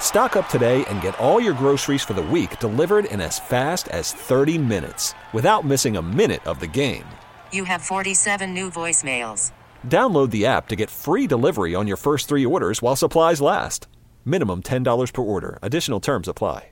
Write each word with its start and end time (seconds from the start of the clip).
Stock 0.00 0.36
up 0.36 0.48
today 0.48 0.84
and 0.86 1.02
get 1.02 1.18
all 1.18 1.38
your 1.38 1.52
groceries 1.52 2.02
for 2.02 2.14
the 2.14 2.22
week 2.22 2.58
delivered 2.60 3.04
in 3.04 3.20
as 3.20 3.38
fast 3.38 3.88
as 3.88 4.12
30 4.12 4.56
minutes 4.56 5.12
without 5.34 5.66
missing 5.66 5.98
a 5.98 6.02
minute 6.02 6.46
of 6.46 6.60
the 6.60 6.66
game. 6.66 7.04
You 7.52 7.64
have 7.64 7.82
47 7.82 8.54
new 8.54 8.70
voicemails. 8.70 9.52
Download 9.86 10.30
the 10.30 10.46
app 10.46 10.68
to 10.68 10.76
get 10.76 10.88
free 10.88 11.26
delivery 11.26 11.74
on 11.74 11.86
your 11.86 11.98
first 11.98 12.28
three 12.28 12.46
orders 12.46 12.80
while 12.80 12.96
supplies 12.96 13.42
last. 13.42 13.88
Minimum 14.24 14.62
$10 14.62 15.12
per 15.12 15.22
order. 15.22 15.58
Additional 15.60 16.00
terms 16.00 16.28
apply. 16.28 16.70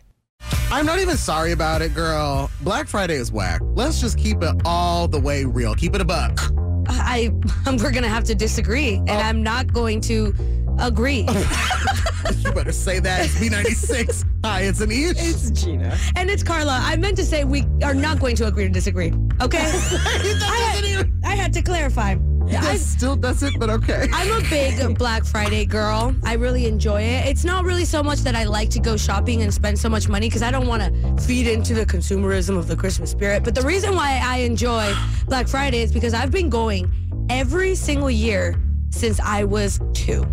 I'm 0.71 0.85
not 0.85 0.99
even 0.99 1.17
sorry 1.17 1.53
about 1.53 1.83
it, 1.83 1.95
girl. 1.95 2.51
Black 2.63 2.89
Friday 2.89 3.15
is 3.15 3.31
whack. 3.31 3.61
Let's 3.75 4.01
just 4.01 4.19
keep 4.19 4.43
it 4.43 4.55
all 4.65 5.07
the 5.07 5.21
way 5.21 5.45
real. 5.45 5.75
Keep 5.75 5.95
it 5.95 6.01
a 6.01 6.05
buck. 6.05 6.41
I 6.89 7.31
we're 7.67 7.93
gonna 7.93 8.09
have 8.09 8.25
to 8.25 8.35
disagree, 8.35 8.97
and 8.97 9.11
oh. 9.11 9.19
I'm 9.19 9.43
not 9.43 9.73
going 9.73 10.01
to 10.03 10.35
agree. 10.79 11.21
you 12.39 12.53
better 12.53 12.73
say 12.73 12.99
that. 13.01 13.25
It's 13.25 13.35
B96. 13.35 14.25
Hi, 14.45 14.63
it's 14.63 14.81
Anish. 14.81 15.15
It's 15.17 15.51
Gina. 15.51 15.97
and 16.17 16.31
it's 16.31 16.43
Carla. 16.43 16.79
I 16.83 16.97
meant 16.97 17.17
to 17.17 17.25
say 17.25 17.45
we 17.45 17.65
are 17.83 17.95
not 17.95 18.21
going 18.21 18.37
to 18.37 18.47
agree 18.47 18.65
to 18.65 18.71
disagree. 18.71 19.13
Okay, 19.41 19.59
that 19.63 20.81
doesn't. 20.83 21.13
I 21.25 21.35
had 21.35 21.53
to 21.55 21.63
clarify. 21.63 22.17
That 22.47 22.63
I, 22.65 22.77
still 22.77 23.17
doesn't, 23.17 23.59
but 23.59 23.71
okay. 23.71 24.07
I'm 24.13 24.31
a 24.31 24.49
big 24.51 24.99
Black 24.99 25.25
Friday 25.25 25.65
girl. 25.65 26.15
I 26.25 26.35
really 26.35 26.67
enjoy 26.67 27.01
it. 27.01 27.27
It's 27.27 27.43
not 27.43 27.65
really 27.65 27.87
so 27.87 28.03
much 28.03 28.21
that 28.21 28.35
I 28.35 28.45
like 28.45 28.69
to 28.71 28.81
go 28.81 28.99
shopping 28.99 29.43
and 29.43 29.53
spend 29.53 29.79
so 29.79 29.89
much 29.89 30.09
money 30.09 30.29
because 30.29 30.43
I 30.43 30.51
don't 30.51 30.67
want 30.67 30.83
to 30.83 31.23
feed 31.23 31.47
into 31.47 31.73
the 31.73 31.87
consumerism 31.87 32.59
of 32.59 32.69
the 32.69 32.77
Christmas 32.77 33.11
spirit. 33.11 33.45
But 33.45 33.55
the 33.55 33.63
reason 33.63 33.95
why 33.95 34.21
I 34.23 34.39
enjoy 34.39 34.95
Black 35.27 35.49
Friday 35.49 35.81
is 35.81 35.91
because 35.91 36.13
I've 36.13 36.31
been 36.31 36.51
going 36.51 36.93
every 37.31 37.75
single 37.75 38.11
year 38.11 38.61
since 38.91 39.19
I 39.21 39.45
was 39.45 39.81
two. 39.95 40.27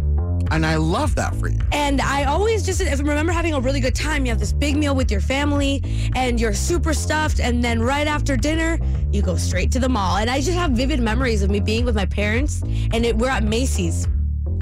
And 0.52 0.66
I 0.66 0.75
love 0.75 1.16
that 1.16 1.33
for 1.35 1.47
you. 1.47 1.59
And 1.71 2.02
I 2.02 2.25
always 2.25 2.63
just 2.66 2.81
if- 2.81 2.99
remember 2.99 3.31
having 3.31 3.53
a 3.53 3.59
really 3.59 3.80
good 3.80 3.95
time. 3.95 4.25
You 4.25 4.31
have 4.31 4.39
this 4.39 4.53
big 4.53 4.75
meal 4.75 4.93
with 4.93 5.09
your 5.09 5.21
family 5.21 5.81
and 6.16 6.39
you're 6.39 6.53
super 6.53 6.93
stuffed. 6.93 7.39
And 7.39 7.63
then 7.63 7.81
right 7.81 8.08
after 8.08 8.35
dinner, 8.35 8.77
you 9.11 9.21
go 9.21 9.38
straight 9.38 9.71
to 9.71 9.80
the 9.80 9.89
mall. 9.89 10.17
And 10.17 10.30
I 10.30 10.41
just 10.41 10.58
have 10.58 10.71
vivid 10.71 10.99
memories 10.99 11.41
of 11.41 11.49
me 11.49 11.59
being 11.59 11.85
with 11.85 11.95
my 11.95 12.05
parents 12.05 12.61
and 12.61 13.05
it, 13.05 13.17
we're 13.17 13.30
at 13.30 13.43
Macy's 13.43 14.05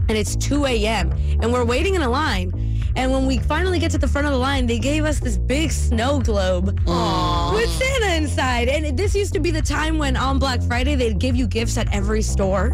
and 0.08 0.18
it's 0.18 0.36
2 0.36 0.66
a.m. 0.66 1.12
and 1.42 1.52
we're 1.52 1.66
waiting 1.66 1.96
in 1.96 2.02
a 2.02 2.10
line. 2.10 2.52
And 2.96 3.12
when 3.12 3.28
we 3.28 3.38
finally 3.38 3.80
get 3.80 3.92
to 3.92 3.98
the 3.98 4.08
front 4.08 4.26
of 4.28 4.34
the 4.34 4.40
line, 4.40 4.66
they 4.66 4.80
gave 4.80 5.06
us 5.06 5.20
this 5.20 5.38
big 5.38 5.72
snow 5.72 6.20
globe 6.20 6.66
with 7.54 7.70
Santa 7.70 8.16
inside. 8.16 8.68
And 8.68 8.98
this 8.98 9.16
used 9.16 9.34
to 9.34 9.40
be 9.40 9.52
the 9.52 9.62
time 9.62 9.98
when 9.98 10.18
on 10.18 10.40
Black 10.40 10.62
Friday, 10.64 10.96
they'd 10.96 11.20
give 11.20 11.36
you 11.36 11.48
gifts 11.48 11.78
at 11.78 11.94
every 11.94 12.22
store. 12.22 12.70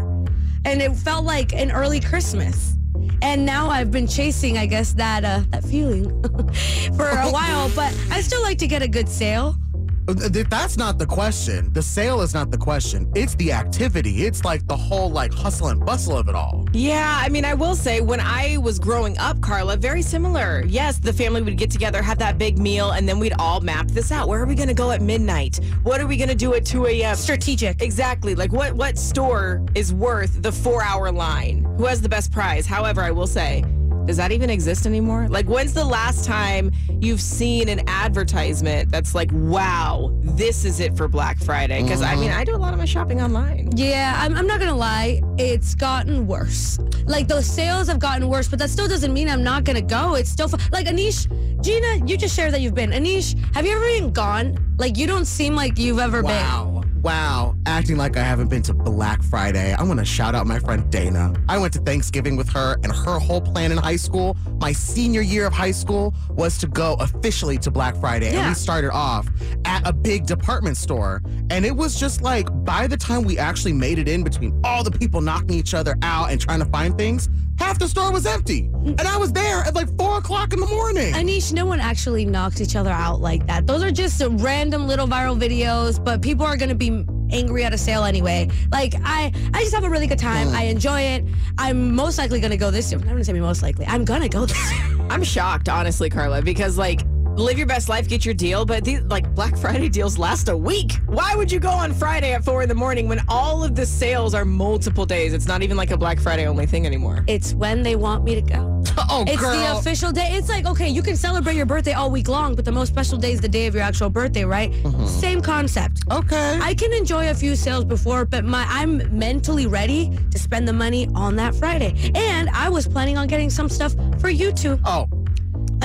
And 0.64 0.82
it 0.82 0.96
felt 0.96 1.24
like 1.24 1.52
an 1.52 1.70
early 1.70 2.00
Christmas. 2.00 2.75
And 3.22 3.46
now 3.46 3.68
I've 3.68 3.90
been 3.90 4.06
chasing, 4.06 4.58
I 4.58 4.66
guess, 4.66 4.92
that 4.94 5.24
uh, 5.24 5.42
that 5.50 5.64
feeling 5.64 6.04
for 6.96 7.08
a 7.08 7.30
while. 7.30 7.70
But 7.74 7.94
I 8.10 8.20
still 8.20 8.42
like 8.42 8.58
to 8.58 8.66
get 8.66 8.82
a 8.82 8.88
good 8.88 9.08
sale. 9.08 9.56
Th- 10.06 10.46
That's 10.48 10.76
not 10.76 10.98
the 10.98 11.06
question. 11.06 11.72
The 11.72 11.82
sale 11.82 12.20
is 12.22 12.32
not 12.32 12.50
the 12.50 12.58
question. 12.58 13.10
It's 13.16 13.34
the 13.34 13.52
activity. 13.52 14.24
It's 14.24 14.44
like 14.44 14.66
the 14.66 14.76
whole 14.76 15.10
like 15.10 15.32
hustle 15.32 15.68
and 15.68 15.84
bustle 15.84 16.16
of 16.16 16.28
it 16.28 16.34
all. 16.34 16.64
Yeah, 16.72 17.18
I 17.20 17.28
mean, 17.28 17.44
I 17.44 17.54
will 17.54 17.74
say 17.74 18.00
when 18.00 18.20
I 18.20 18.56
was 18.58 18.78
growing 18.78 19.18
up, 19.18 19.40
Carla, 19.40 19.76
very 19.76 20.02
similar. 20.02 20.62
Yes, 20.66 20.98
the 20.98 21.12
family 21.12 21.42
would 21.42 21.56
get 21.56 21.70
together, 21.70 22.02
have 22.02 22.18
that 22.18 22.38
big 22.38 22.58
meal, 22.58 22.92
and 22.92 23.08
then 23.08 23.18
we'd 23.18 23.34
all 23.38 23.60
map 23.60 23.88
this 23.88 24.12
out. 24.12 24.28
Where 24.28 24.40
are 24.40 24.46
we 24.46 24.54
going 24.54 24.68
to 24.68 24.74
go 24.74 24.92
at 24.92 25.02
midnight? 25.02 25.58
What 25.82 26.00
are 26.00 26.06
we 26.06 26.16
going 26.16 26.28
to 26.28 26.34
do 26.36 26.54
at 26.54 26.64
2 26.64 26.86
a.m.? 26.86 27.16
Strategic. 27.16 27.82
Exactly. 27.82 28.34
Like 28.34 28.52
what 28.52 28.74
what 28.74 28.96
store 28.98 29.64
is 29.74 29.92
worth 29.92 30.40
the 30.42 30.52
four 30.52 30.82
hour 30.82 31.10
line? 31.10 31.64
Who 31.78 31.86
has 31.86 32.00
the 32.00 32.08
best 32.08 32.30
prize? 32.30 32.64
However, 32.66 33.00
I 33.02 33.10
will 33.10 33.26
say, 33.26 33.64
does 34.06 34.16
that 34.16 34.32
even 34.32 34.50
exist 34.50 34.86
anymore? 34.86 35.26
Like 35.28 35.46
when's 35.46 35.74
the 35.74 35.84
last 35.84 36.24
time 36.24 36.70
you've 37.00 37.20
seen 37.20 37.68
an 37.68 37.82
advertisement 37.88 38.90
that's 38.90 39.14
like, 39.14 39.30
wow, 39.32 40.10
this 40.22 40.64
is 40.64 40.80
it 40.80 40.96
for 40.96 41.08
Black 41.08 41.38
Friday? 41.38 41.82
Because 41.82 42.02
I 42.02 42.14
mean, 42.14 42.30
mm-hmm. 42.30 42.38
I 42.38 42.44
do 42.44 42.54
a 42.54 42.56
lot 42.56 42.72
of 42.72 42.78
my 42.78 42.84
shopping 42.84 43.20
online. 43.20 43.70
Yeah, 43.76 44.14
I'm, 44.18 44.36
I'm 44.36 44.46
not 44.46 44.60
gonna 44.60 44.76
lie, 44.76 45.20
it's 45.38 45.74
gotten 45.74 46.26
worse. 46.26 46.78
Like 47.04 47.26
those 47.28 47.46
sales 47.46 47.88
have 47.88 47.98
gotten 47.98 48.28
worse, 48.28 48.48
but 48.48 48.58
that 48.60 48.70
still 48.70 48.88
doesn't 48.88 49.12
mean 49.12 49.28
I'm 49.28 49.42
not 49.42 49.64
gonna 49.64 49.82
go. 49.82 50.14
It's 50.14 50.30
still 50.30 50.48
fu- 50.48 50.58
like 50.70 50.86
Anish, 50.86 51.26
Gina, 51.62 52.06
you 52.06 52.16
just 52.16 52.34
shared 52.36 52.54
that 52.54 52.60
you've 52.60 52.74
been. 52.74 52.90
Anish, 52.90 53.36
have 53.54 53.66
you 53.66 53.72
ever 53.72 53.84
been 53.84 54.12
gone? 54.12 54.56
Like 54.78 54.96
you 54.96 55.06
don't 55.06 55.24
seem 55.24 55.54
like 55.54 55.78
you've 55.78 55.98
ever 55.98 56.22
been. 56.22 56.30
Wow. 56.30 56.84
Wow. 57.02 57.55
Acting 57.76 57.98
like 57.98 58.16
I 58.16 58.22
haven't 58.22 58.48
been 58.48 58.62
to 58.62 58.72
Black 58.72 59.22
Friday. 59.22 59.74
I 59.74 59.82
want 59.82 59.98
to 59.98 60.04
shout 60.06 60.34
out 60.34 60.46
my 60.46 60.58
friend 60.58 60.90
Dana. 60.90 61.34
I 61.46 61.58
went 61.58 61.74
to 61.74 61.78
Thanksgiving 61.80 62.34
with 62.34 62.48
her, 62.48 62.78
and 62.82 62.90
her 62.90 63.18
whole 63.18 63.42
plan 63.42 63.70
in 63.70 63.76
high 63.76 63.96
school, 63.96 64.34
my 64.62 64.72
senior 64.72 65.20
year 65.20 65.44
of 65.46 65.52
high 65.52 65.72
school, 65.72 66.14
was 66.30 66.56
to 66.56 66.68
go 66.68 66.94
officially 67.00 67.58
to 67.58 67.70
Black 67.70 67.94
Friday. 67.98 68.34
And 68.34 68.48
we 68.48 68.54
started 68.54 68.92
off 68.92 69.28
at 69.66 69.86
a 69.86 69.92
big 69.92 70.24
department 70.24 70.78
store. 70.78 71.20
And 71.50 71.66
it 71.66 71.76
was 71.76 72.00
just 72.00 72.22
like, 72.22 72.48
by 72.64 72.86
the 72.86 72.96
time 72.96 73.24
we 73.24 73.36
actually 73.36 73.74
made 73.74 73.98
it 73.98 74.08
in 74.08 74.24
between 74.24 74.58
all 74.64 74.82
the 74.82 74.90
people 74.90 75.20
knocking 75.20 75.50
each 75.50 75.74
other 75.74 75.96
out 76.00 76.30
and 76.30 76.40
trying 76.40 76.60
to 76.60 76.70
find 76.70 76.96
things, 76.96 77.28
half 77.58 77.78
the 77.78 77.88
store 77.88 78.12
was 78.12 78.26
empty. 78.26 78.70
And 78.84 79.00
I 79.02 79.16
was 79.16 79.32
there 79.32 79.60
at 79.62 79.74
like 79.74 79.94
four 79.96 80.18
o'clock 80.18 80.52
in 80.52 80.60
the 80.60 80.66
morning. 80.66 81.12
Anish, 81.14 81.52
no 81.52 81.66
one 81.66 81.80
actually 81.80 82.24
knocked 82.24 82.60
each 82.60 82.76
other 82.76 82.90
out 82.90 83.20
like 83.20 83.46
that. 83.46 83.66
Those 83.66 83.82
are 83.82 83.90
just 83.90 84.22
random 84.28 84.86
little 84.86 85.06
viral 85.06 85.38
videos, 85.38 86.02
but 86.02 86.22
people 86.22 86.46
are 86.46 86.56
gonna 86.56 86.74
be 86.74 87.04
angry 87.30 87.64
at 87.64 87.72
a 87.72 87.78
sale 87.78 88.04
anyway. 88.04 88.48
Like 88.70 88.94
I, 89.04 89.32
I 89.52 89.60
just 89.62 89.74
have 89.74 89.84
a 89.84 89.90
really 89.90 90.06
good 90.06 90.18
time. 90.18 90.48
I 90.48 90.64
enjoy 90.64 91.00
it. 91.00 91.24
I'm 91.58 91.94
most 91.94 92.18
likely 92.18 92.40
gonna 92.40 92.56
go 92.56 92.70
this 92.70 92.90
year. 92.92 93.00
I'm 93.00 93.06
gonna 93.08 93.24
say 93.24 93.32
most 93.32 93.62
likely. 93.62 93.86
I'm 93.86 94.04
gonna 94.04 94.28
go 94.28 94.46
this 94.46 94.72
year. 94.72 95.06
I'm 95.10 95.24
shocked, 95.24 95.68
honestly, 95.68 96.10
Carla, 96.10 96.42
because 96.42 96.78
like 96.78 97.00
live 97.36 97.58
your 97.58 97.66
best 97.66 97.88
life, 97.88 98.08
get 98.08 98.24
your 98.24 98.34
deal, 98.34 98.64
but 98.64 98.84
these 98.84 99.00
like 99.02 99.32
Black 99.34 99.56
Friday 99.64 99.88
deals 99.88 100.18
last 100.18 100.48
a 100.48 100.56
week. 100.56 100.92
Why 101.06 101.34
would 101.34 101.50
you 101.52 101.60
go 101.60 101.70
on 101.70 101.92
Friday 101.92 102.32
at 102.32 102.44
four 102.44 102.62
in 102.62 102.68
the 102.68 102.74
morning 102.74 103.08
when 103.08 103.20
all 103.28 103.62
of 103.62 103.74
the 103.74 103.86
sales 103.86 104.34
are 104.34 104.44
multiple 104.44 105.06
days? 105.06 105.32
It's 105.32 105.46
not 105.46 105.62
even 105.62 105.76
like 105.76 105.90
a 105.90 105.96
Black 105.96 106.18
Friday 106.20 106.46
only 106.46 106.66
thing 106.66 106.86
anymore. 106.86 107.24
It's 107.26 107.52
when 107.54 107.82
they 107.82 107.96
want 107.96 108.24
me 108.24 108.34
to 108.34 108.40
go. 108.42 108.82
oh, 109.10 109.24
It's 109.26 109.40
girl. 109.40 109.52
the 109.52 109.78
official 109.78 110.12
day. 110.12 110.30
It's 110.32 110.48
like, 110.48 110.64
okay, 110.66 110.88
you 110.88 111.02
can 111.02 111.16
celebrate 111.16 111.56
your 111.56 111.66
birthday 111.66 111.92
all 111.92 112.10
week 112.10 112.28
long, 112.28 112.54
but 112.54 112.64
the 112.64 112.72
most 112.72 112.88
special 112.88 113.18
day 113.18 113.32
is 113.32 113.40
the 113.40 113.48
day 113.48 113.66
of 113.66 113.74
your 113.74 113.82
actual 113.82 114.08
birthday, 114.10 114.44
right? 114.44 114.70
Mm-hmm. 114.72 115.06
Same 115.06 115.40
concept. 115.42 116.02
okay. 116.10 116.58
I 116.62 116.74
can 116.74 116.92
enjoy 116.92 117.30
a 117.30 117.34
few 117.34 117.56
sales 117.56 117.84
before, 117.84 118.24
but 118.24 118.44
my 118.44 118.64
I'm 118.68 119.16
mentally 119.16 119.66
ready 119.66 120.16
to 120.30 120.38
spend 120.38 120.66
the 120.66 120.72
money 120.72 121.08
on 121.14 121.36
that 121.36 121.54
Friday. 121.54 121.94
And 122.14 122.48
I 122.50 122.68
was 122.68 122.86
planning 122.86 123.18
on 123.18 123.26
getting 123.28 123.50
some 123.50 123.68
stuff 123.68 123.94
for 124.20 124.30
you 124.30 124.52
two. 124.52 124.78
oh, 124.84 125.08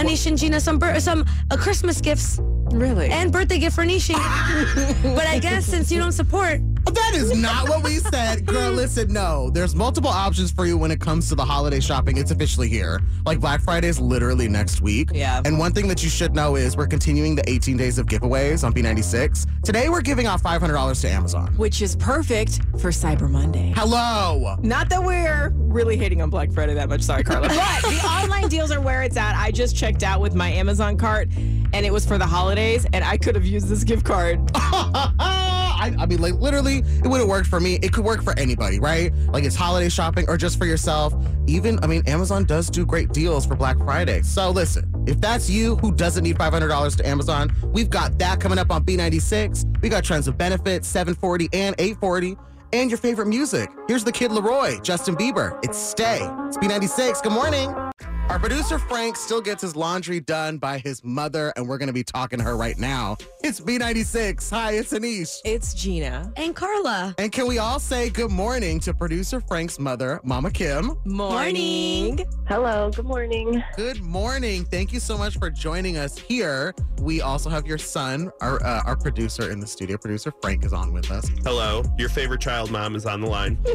Anish 0.02 0.26
and 0.26 0.38
Gina, 0.38 0.60
some 0.60 0.80
some 1.00 1.26
uh, 1.52 1.58
Christmas 1.58 2.02
gifts 2.02 2.40
Really? 2.72 3.10
and 3.10 3.32
birthday 3.32 3.60
gift 3.60 3.76
for 3.76 3.84
Nishi. 3.84 4.14
but 5.16 5.28
I 5.28 5.38
guess 5.40 5.66
since 5.66 5.92
you 5.92 6.00
don't 6.00 6.12
support, 6.12 6.60
That 6.86 7.12
is 7.14 7.38
not 7.38 7.70
what 7.70 7.84
we 7.84 7.96
said. 7.98 8.46
Girl, 8.46 8.72
listen, 8.72 9.12
no. 9.14 9.50
There's 9.50 9.76
multiple 9.76 10.10
options 10.10 10.52
for 10.52 10.66
you 10.66 10.78
when 10.78 10.92
it 10.92 11.00
comes 11.00 11.30
to 11.30 11.36
the 11.36 11.46
holiday 11.46 11.80
shopping. 11.80 12.18
It's 12.18 12.32
officially 12.32 12.70
here. 12.70 13.02
Like 13.26 13.40
Black 13.40 13.62
Friday 13.62 13.88
is 13.88 14.00
literally 14.00 14.48
next 14.48 14.82
week. 14.82 15.10
Yeah. 15.14 15.42
And 15.46 15.60
one 15.60 15.74
thing 15.74 15.88
that 15.90 16.04
you 16.04 16.10
should 16.10 16.34
know 16.36 16.56
is 16.56 16.76
we're 16.78 16.88
continuing 16.88 17.36
the 17.36 17.48
18 17.50 17.78
days 17.78 17.98
of 17.98 18.08
giveaways 18.08 18.64
on 18.64 18.74
B96. 18.74 19.46
Today 19.64 19.90
we're 19.90 20.02
giving 20.02 20.26
out 20.26 20.42
$500 20.42 21.02
to 21.02 21.10
Amazon. 21.10 21.54
Which 21.58 21.82
is 21.82 21.96
perfect 21.96 22.62
for 22.80 22.90
Cyber 22.90 23.30
Monday. 23.30 23.74
Hello. 23.76 24.56
Not 24.62 24.90
that 24.90 25.04
we're 25.04 25.50
really 25.56 25.98
hating 25.98 26.22
on 26.22 26.30
Black 26.30 26.52
Friday 26.52 26.74
that 26.74 26.90
much, 26.90 27.02
sorry, 27.02 27.24
Carla. 27.24 27.48
But 27.82 27.90
the 27.90 28.06
online 28.08 28.48
deals 28.50 28.72
are 28.72 28.82
where 28.82 29.04
it's 29.04 29.18
at. 29.18 29.36
I 29.36 29.52
just 29.52 29.76
checked 29.76 30.04
out 30.04 30.20
with 30.22 30.36
my 30.36 30.50
Amazon 30.52 30.98
cart 30.98 31.30
and 31.74 31.86
it 31.86 31.92
was 31.94 32.06
for 32.06 32.18
the 32.18 32.26
holidays 32.26 32.86
and 32.94 33.04
I 33.04 33.18
could 33.18 33.36
have 33.36 33.46
used 33.46 33.68
this 33.68 33.84
gift 33.84 34.06
card. 34.06 34.40
I, 35.82 35.96
I 36.00 36.06
mean, 36.06 36.22
like 36.22 36.36
literally, 36.36 36.78
it 36.78 37.08
would 37.08 37.20
have 37.20 37.28
worked 37.28 37.48
for 37.48 37.60
me. 37.60 37.80
It 37.82 37.92
could 37.92 38.06
work 38.06 38.22
for 38.22 38.38
anybody, 38.38 38.80
right? 38.80 39.12
Like 39.34 39.44
it's 39.44 39.56
holiday 39.56 39.90
shopping 39.90 40.26
or 40.30 40.38
just 40.38 40.60
for 40.60 40.66
yourself. 40.66 41.14
Even, 41.48 41.84
I 41.84 41.88
mean, 41.88 42.04
Amazon 42.06 42.46
does 42.46 42.70
do 42.70 42.86
great 42.86 43.12
deals 43.12 43.46
for 43.46 43.56
Black 43.56 43.78
Friday. 43.80 44.22
So 44.22 44.52
listen, 44.52 44.90
if 45.08 45.20
that's 45.20 45.50
you 45.50 45.78
who 45.78 45.92
doesn't 45.92 46.24
need 46.24 46.38
$500 46.38 46.98
to 46.98 47.08
Amazon, 47.08 47.52
we've 47.74 47.90
got 47.90 48.18
that 48.20 48.40
coming 48.40 48.60
up 48.60 48.72
on 48.72 48.86
B96. 48.86 49.82
We 49.82 49.90
got 49.90 50.04
trends 50.04 50.28
of 50.28 50.38
benefits, 50.38 50.88
740 50.88 51.50
and 51.52 51.76
840 51.80 52.38
and 52.74 52.90
your 52.90 52.98
favorite 52.98 53.28
music. 53.28 53.70
Here's 53.88 54.04
the 54.04 54.12
Kid 54.12 54.32
LAROI, 54.32 54.82
Justin 54.84 55.16
Bieber. 55.16 55.60
It's 55.64 55.78
Stay. 55.78 56.20
It's 56.48 56.58
B96. 56.58 57.24
Good 57.24 57.34
morning. 57.34 57.91
Our 58.32 58.40
producer 58.40 58.80
Frank 58.80 59.18
still 59.18 59.42
gets 59.42 59.62
his 59.62 59.76
laundry 59.76 60.22
done 60.22 60.58
by 60.58 60.78
his 60.78 61.04
mother, 61.04 61.52
and 61.58 61.68
we're 61.68 61.78
going 61.78 61.88
to 61.88 61.94
be 61.94 62.06
talking 62.06 62.40
to 62.40 62.46
her 62.46 62.56
right 62.56 62.78
now. 62.78 63.18
It's 63.44 63.60
B96. 63.60 64.50
Hi, 64.52 64.72
it's 64.72 64.94
Anish. 64.94 65.40
It's 65.44 65.74
Gina. 65.74 66.32
And 66.38 66.56
Carla. 66.56 67.14
And 67.18 67.30
can 67.34 67.46
we 67.46 67.58
all 67.58 67.78
say 67.78 68.10
good 68.10 68.32
morning 68.32 68.80
to 68.80 68.94
producer 68.94 69.42
Frank's 69.42 69.80
mother, 69.80 70.22
Mama 70.24 70.50
Kim? 70.50 70.94
Morning. 71.04 72.26
Hello, 72.48 72.90
good 72.90 73.04
morning. 73.04 73.62
Good 73.76 74.00
morning. 74.00 74.64
Thank 74.64 74.94
you 74.94 75.02
so 75.02 75.18
much 75.18 75.38
for 75.38 75.50
joining 75.50 75.98
us 75.98 76.18
here. 76.18 76.74
We 77.02 77.20
also 77.20 77.50
have 77.50 77.68
your 77.68 77.80
son, 77.80 78.32
our 78.40 78.64
uh, 78.64 78.84
our 78.86 78.96
producer 78.96 79.52
in 79.52 79.60
the 79.60 79.68
studio. 79.68 79.98
Producer 79.98 80.32
Frank 80.42 80.64
is 80.64 80.72
on 80.72 80.94
with 80.94 81.12
us. 81.12 81.28
Hello, 81.44 81.84
your 81.98 82.08
favorite 82.08 82.40
child 82.40 82.72
mom 82.72 82.96
is 82.96 83.06
on 83.06 83.20
the 83.20 83.28
line. 83.28 83.60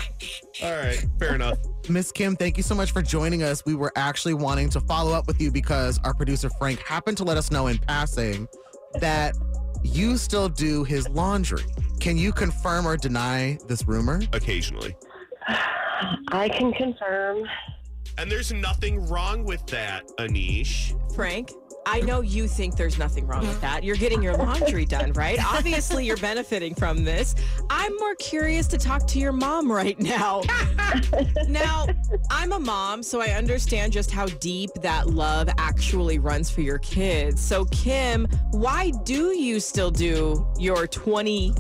All 0.64 0.72
right, 0.72 1.06
fair 1.20 1.36
enough. 1.36 1.58
Miss 1.88 2.12
Kim, 2.12 2.36
thank 2.36 2.58
you 2.58 2.64
so 2.64 2.76
much 2.76 2.92
for 2.92 3.02
joining 3.02 3.44
us. 3.44 3.66
We 3.66 3.76
were 3.76 3.92
actually 3.96 4.34
wanting 4.34 4.70
to 4.72 4.82
follow 4.82 5.14
up 5.14 5.28
with 5.28 5.42
you 5.42 5.52
because 5.52 6.00
our 6.04 6.14
producer 6.14 6.50
Frank 6.60 6.80
happened 6.80 7.18
to 7.18 7.24
let 7.24 7.38
us 7.38 7.52
know 7.52 7.68
in 7.68 7.78
passing 7.78 8.48
that 9.00 9.36
you 9.84 10.18
still 10.18 10.50
do 10.50 10.84
his 10.84 11.08
laundry. 11.10 11.64
Can 12.00 12.18
you 12.18 12.32
confirm 12.32 12.88
or 12.88 12.98
deny 12.98 13.58
this 13.68 13.88
rumor? 13.88 14.22
Occasionally. 14.34 14.96
I 16.32 16.50
can 16.50 16.74
confirm. 16.74 17.46
And 18.18 18.32
there's 18.32 18.52
nothing 18.52 19.08
wrong 19.08 19.46
with 19.46 19.66
that, 19.68 20.08
Anish. 20.18 20.94
Frank, 21.16 21.52
I 21.92 22.02
know 22.02 22.22
you 22.22 22.48
think 22.48 22.76
there's 22.76 23.00
nothing 23.00 23.26
wrong 23.26 23.48
with 23.48 23.60
that. 23.62 23.84
You're 23.84 23.96
getting 23.96 24.22
your 24.22 24.36
laundry 24.38 24.86
done, 24.86 25.12
right? 25.14 25.44
Obviously, 25.44 26.06
you're 26.06 26.18
benefiting 26.18 26.76
from 26.76 27.04
this. 27.04 27.34
I'm 27.72 27.96
more 27.98 28.14
curious 28.16 28.68
to 28.68 28.78
talk 28.78 29.08
to 29.08 29.20
your 29.20 29.32
mom 29.32 29.72
right 29.72 30.00
now. 30.00 30.44
now, 31.48 31.88
I'm 32.30 32.52
a 32.52 32.60
mom, 32.60 33.02
so 33.02 33.22
I 33.22 33.30
understand 33.30 33.92
just 33.92 34.12
how 34.12 34.28
deep 34.28 34.70
that 34.84 35.10
love 35.10 35.50
actually 35.58 36.20
runs 36.20 36.52
for 36.52 36.62
your 36.62 36.78
kids. 36.78 37.42
So, 37.42 37.66
Kim, 37.66 38.28
why 38.52 38.92
do 39.04 39.36
you 39.36 39.60
still 39.60 39.90
do 39.90 40.48
your 40.60 40.86
29 40.86 41.56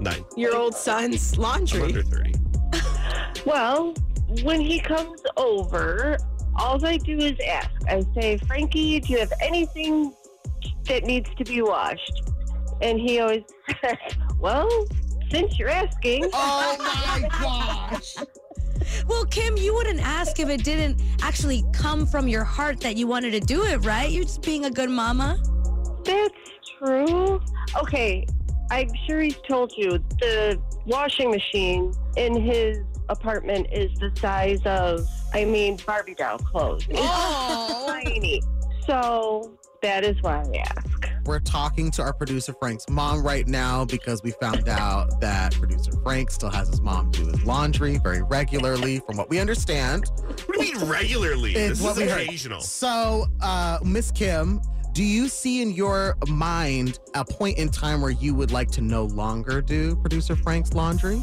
Nine. 0.00 0.24
year 0.36 0.56
old 0.56 0.74
son's 0.74 1.34
I'm 1.34 1.40
laundry? 1.42 1.82
under 1.82 2.02
30. 2.02 2.32
Well, 3.46 3.94
when 4.42 4.60
he 4.60 4.80
comes 4.80 5.22
over, 5.36 6.16
all 6.56 6.84
I 6.84 6.96
do 6.98 7.16
is 7.16 7.38
ask. 7.46 7.70
I 7.88 8.04
say, 8.14 8.38
Frankie, 8.38 9.00
do 9.00 9.12
you 9.12 9.18
have 9.18 9.32
anything 9.40 10.14
that 10.86 11.04
needs 11.04 11.30
to 11.36 11.44
be 11.44 11.62
washed? 11.62 12.30
And 12.80 12.98
he 13.00 13.20
always 13.20 13.44
says, 13.82 13.96
Well, 14.38 14.68
since 15.30 15.58
you're 15.58 15.68
asking. 15.68 16.28
Oh 16.32 16.76
my 16.78 17.28
gosh. 17.40 18.16
Well, 19.06 19.24
Kim, 19.26 19.56
you 19.56 19.74
wouldn't 19.74 20.00
ask 20.00 20.40
if 20.40 20.48
it 20.48 20.64
didn't 20.64 21.00
actually 21.22 21.64
come 21.72 22.06
from 22.06 22.28
your 22.28 22.44
heart 22.44 22.80
that 22.80 22.96
you 22.96 23.06
wanted 23.06 23.30
to 23.30 23.40
do 23.40 23.64
it, 23.64 23.84
right? 23.84 24.10
You're 24.10 24.24
just 24.24 24.42
being 24.42 24.64
a 24.64 24.70
good 24.70 24.90
mama. 24.90 25.40
That's 26.04 26.34
true. 26.78 27.40
Okay, 27.80 28.26
I'm 28.72 28.88
sure 29.06 29.20
he's 29.20 29.36
told 29.46 29.74
you 29.76 29.98
the 30.18 30.58
washing 30.86 31.30
machine 31.30 31.92
in 32.16 32.40
his 32.40 32.78
apartment 33.10 33.66
is 33.70 33.90
the 33.98 34.10
size 34.18 34.62
of, 34.64 35.06
I 35.34 35.44
mean, 35.44 35.78
Barbie 35.86 36.14
doll 36.14 36.38
clothes. 36.38 36.86
It's 36.88 37.00
tiny. 37.86 38.42
So 38.86 39.52
that 39.82 40.04
is 40.04 40.16
why 40.22 40.42
I 40.42 40.64
ask. 40.66 40.88
We're 41.26 41.38
talking 41.40 41.90
to 41.92 42.02
our 42.02 42.14
producer 42.14 42.54
Frank's 42.58 42.88
mom 42.88 43.22
right 43.22 43.46
now 43.46 43.84
because 43.84 44.22
we 44.22 44.30
found 44.32 44.66
out 44.70 45.20
that 45.20 45.52
producer 45.52 45.92
Frank 46.02 46.30
still 46.30 46.50
has 46.50 46.68
his 46.68 46.80
mom 46.80 47.10
do 47.10 47.26
his 47.26 47.44
laundry 47.44 47.98
very 47.98 48.22
regularly, 48.22 49.00
from 49.00 49.18
what 49.18 49.28
we 49.28 49.38
understand. 49.38 50.10
What 50.46 50.58
do 50.58 50.64
you 50.64 50.78
mean 50.78 50.88
regularly? 50.88 51.54
It's 51.54 51.78
this 51.78 51.82
what 51.82 51.92
is 51.92 51.98
we 51.98 52.08
heard. 52.08 52.22
occasional. 52.22 52.62
So, 52.62 53.26
uh, 53.42 53.80
Miss 53.84 54.10
Kim, 54.10 54.62
do 54.92 55.02
you 55.02 55.28
see 55.28 55.62
in 55.62 55.70
your 55.70 56.16
mind 56.28 56.98
a 57.14 57.24
point 57.24 57.56
in 57.56 57.70
time 57.70 58.00
where 58.00 58.10
you 58.10 58.34
would 58.34 58.52
like 58.52 58.70
to 58.72 58.82
no 58.82 59.04
longer 59.04 59.62
do 59.62 59.96
producer 59.96 60.36
Frank's 60.36 60.74
laundry? 60.74 61.20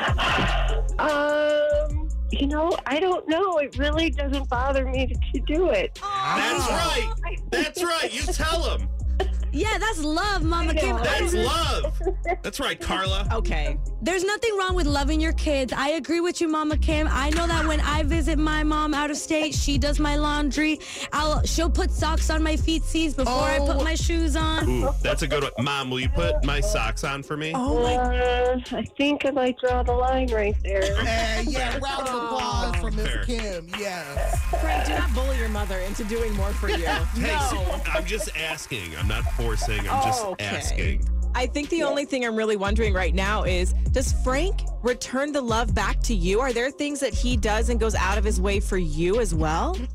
Um, 0.98 2.08
you 2.30 2.46
know, 2.46 2.74
I 2.86 2.98
don't 3.00 3.28
know. 3.28 3.58
It 3.58 3.76
really 3.76 4.08
doesn't 4.08 4.48
bother 4.48 4.86
me 4.86 5.06
to, 5.06 5.14
to 5.14 5.40
do 5.40 5.68
it. 5.68 5.98
That's 6.02 6.70
right. 6.70 7.12
That's 7.50 7.84
right. 7.84 8.10
You 8.10 8.22
tell 8.32 8.62
him. 8.62 8.88
Yeah, 9.56 9.78
that's 9.78 10.02
love, 10.04 10.42
Mama 10.42 10.74
Kim. 10.74 10.96
That's 10.96 11.32
love. 11.52 11.98
That's 12.42 12.60
right, 12.60 12.78
Carla. 12.78 13.26
Okay. 13.32 13.78
There's 14.02 14.22
nothing 14.24 14.56
wrong 14.58 14.74
with 14.74 14.86
loving 14.86 15.20
your 15.20 15.32
kids. 15.32 15.72
I 15.72 15.90
agree 15.90 16.20
with 16.20 16.40
you, 16.40 16.48
Mama 16.48 16.76
Kim. 16.76 17.08
I 17.10 17.30
know 17.30 17.46
that 17.46 17.66
when 17.66 17.80
I 17.80 18.02
visit 18.02 18.38
my 18.38 18.62
mom 18.62 18.92
out 18.92 19.10
of 19.10 19.16
state, 19.16 19.54
she 19.54 19.78
does 19.78 19.98
my 19.98 20.16
laundry. 20.16 20.78
I'll 21.12 21.42
she'll 21.44 21.70
put 21.70 21.90
socks 21.90 22.28
on 22.30 22.42
my 22.42 22.54
feetsies 22.56 23.16
before 23.16 23.32
I 23.34 23.58
Oh. 23.58 23.66
put 23.72 23.82
my 23.82 23.94
shoes 23.94 24.36
on. 24.36 24.68
Ooh, 24.68 24.90
that's 25.02 25.22
a 25.22 25.26
good 25.26 25.42
one. 25.42 25.52
Mom, 25.64 25.90
will 25.90 26.00
you 26.00 26.10
put 26.10 26.44
my 26.44 26.60
socks 26.60 27.02
on 27.04 27.22
for 27.22 27.36
me? 27.36 27.52
Oh 27.54 27.82
my 27.82 27.96
Uh, 27.96 28.60
I 28.72 28.84
think 28.98 29.24
I 29.24 29.30
might 29.30 29.58
draw 29.58 29.82
the 29.82 29.92
line 29.92 30.28
right 30.32 30.54
there. 30.62 30.82
Uh, 31.06 31.42
yeah, 31.46 31.78
round 31.78 32.08
of 32.08 32.14
applause 32.24 32.76
for 32.76 32.90
Miss 32.90 33.06
Fair. 33.06 33.24
Kim. 33.24 33.68
Yes. 33.78 34.38
Frank, 34.60 34.86
do 34.86 34.92
not 34.94 35.12
bully 35.14 35.38
your 35.38 35.48
mother 35.48 35.78
into 35.78 36.04
doing 36.04 36.32
more 36.34 36.50
for 36.52 36.68
you. 36.68 36.76
Hey, 36.86 37.32
No. 37.34 37.40
so- 37.50 37.80
I'm 37.92 38.04
just 38.04 38.28
asking. 38.36 38.94
I'm 38.98 39.08
not 39.08 39.24
forcing. 39.46 39.80
I'm 39.88 40.02
just 40.02 40.24
Okay. 40.24 40.44
asking. 40.44 41.08
I 41.34 41.46
think 41.46 41.68
the 41.68 41.82
only 41.82 42.06
thing 42.06 42.24
I'm 42.24 42.34
really 42.34 42.56
wondering 42.56 42.94
right 42.94 43.14
now 43.14 43.42
is 43.44 43.74
does 43.92 44.12
Frank 44.24 44.62
return 44.82 45.32
the 45.32 45.40
love 45.40 45.74
back 45.74 46.00
to 46.04 46.14
you? 46.14 46.40
Are 46.40 46.52
there 46.52 46.70
things 46.70 46.98
that 47.00 47.12
he 47.12 47.36
does 47.36 47.68
and 47.68 47.78
goes 47.78 47.94
out 47.94 48.16
of 48.16 48.24
his 48.24 48.40
way 48.40 48.58
for 48.60 48.78
you 48.78 49.20
as 49.20 49.34
well? 49.34 49.76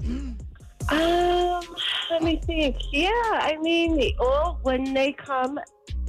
Um, 0.90 1.62
let 2.10 2.24
me 2.24 2.42
think. 2.44 2.76
Yeah, 2.92 3.10
I 3.14 3.56
mean, 3.62 4.14
well, 4.20 4.60
when 4.64 4.94
they 4.96 5.14
come 5.14 5.60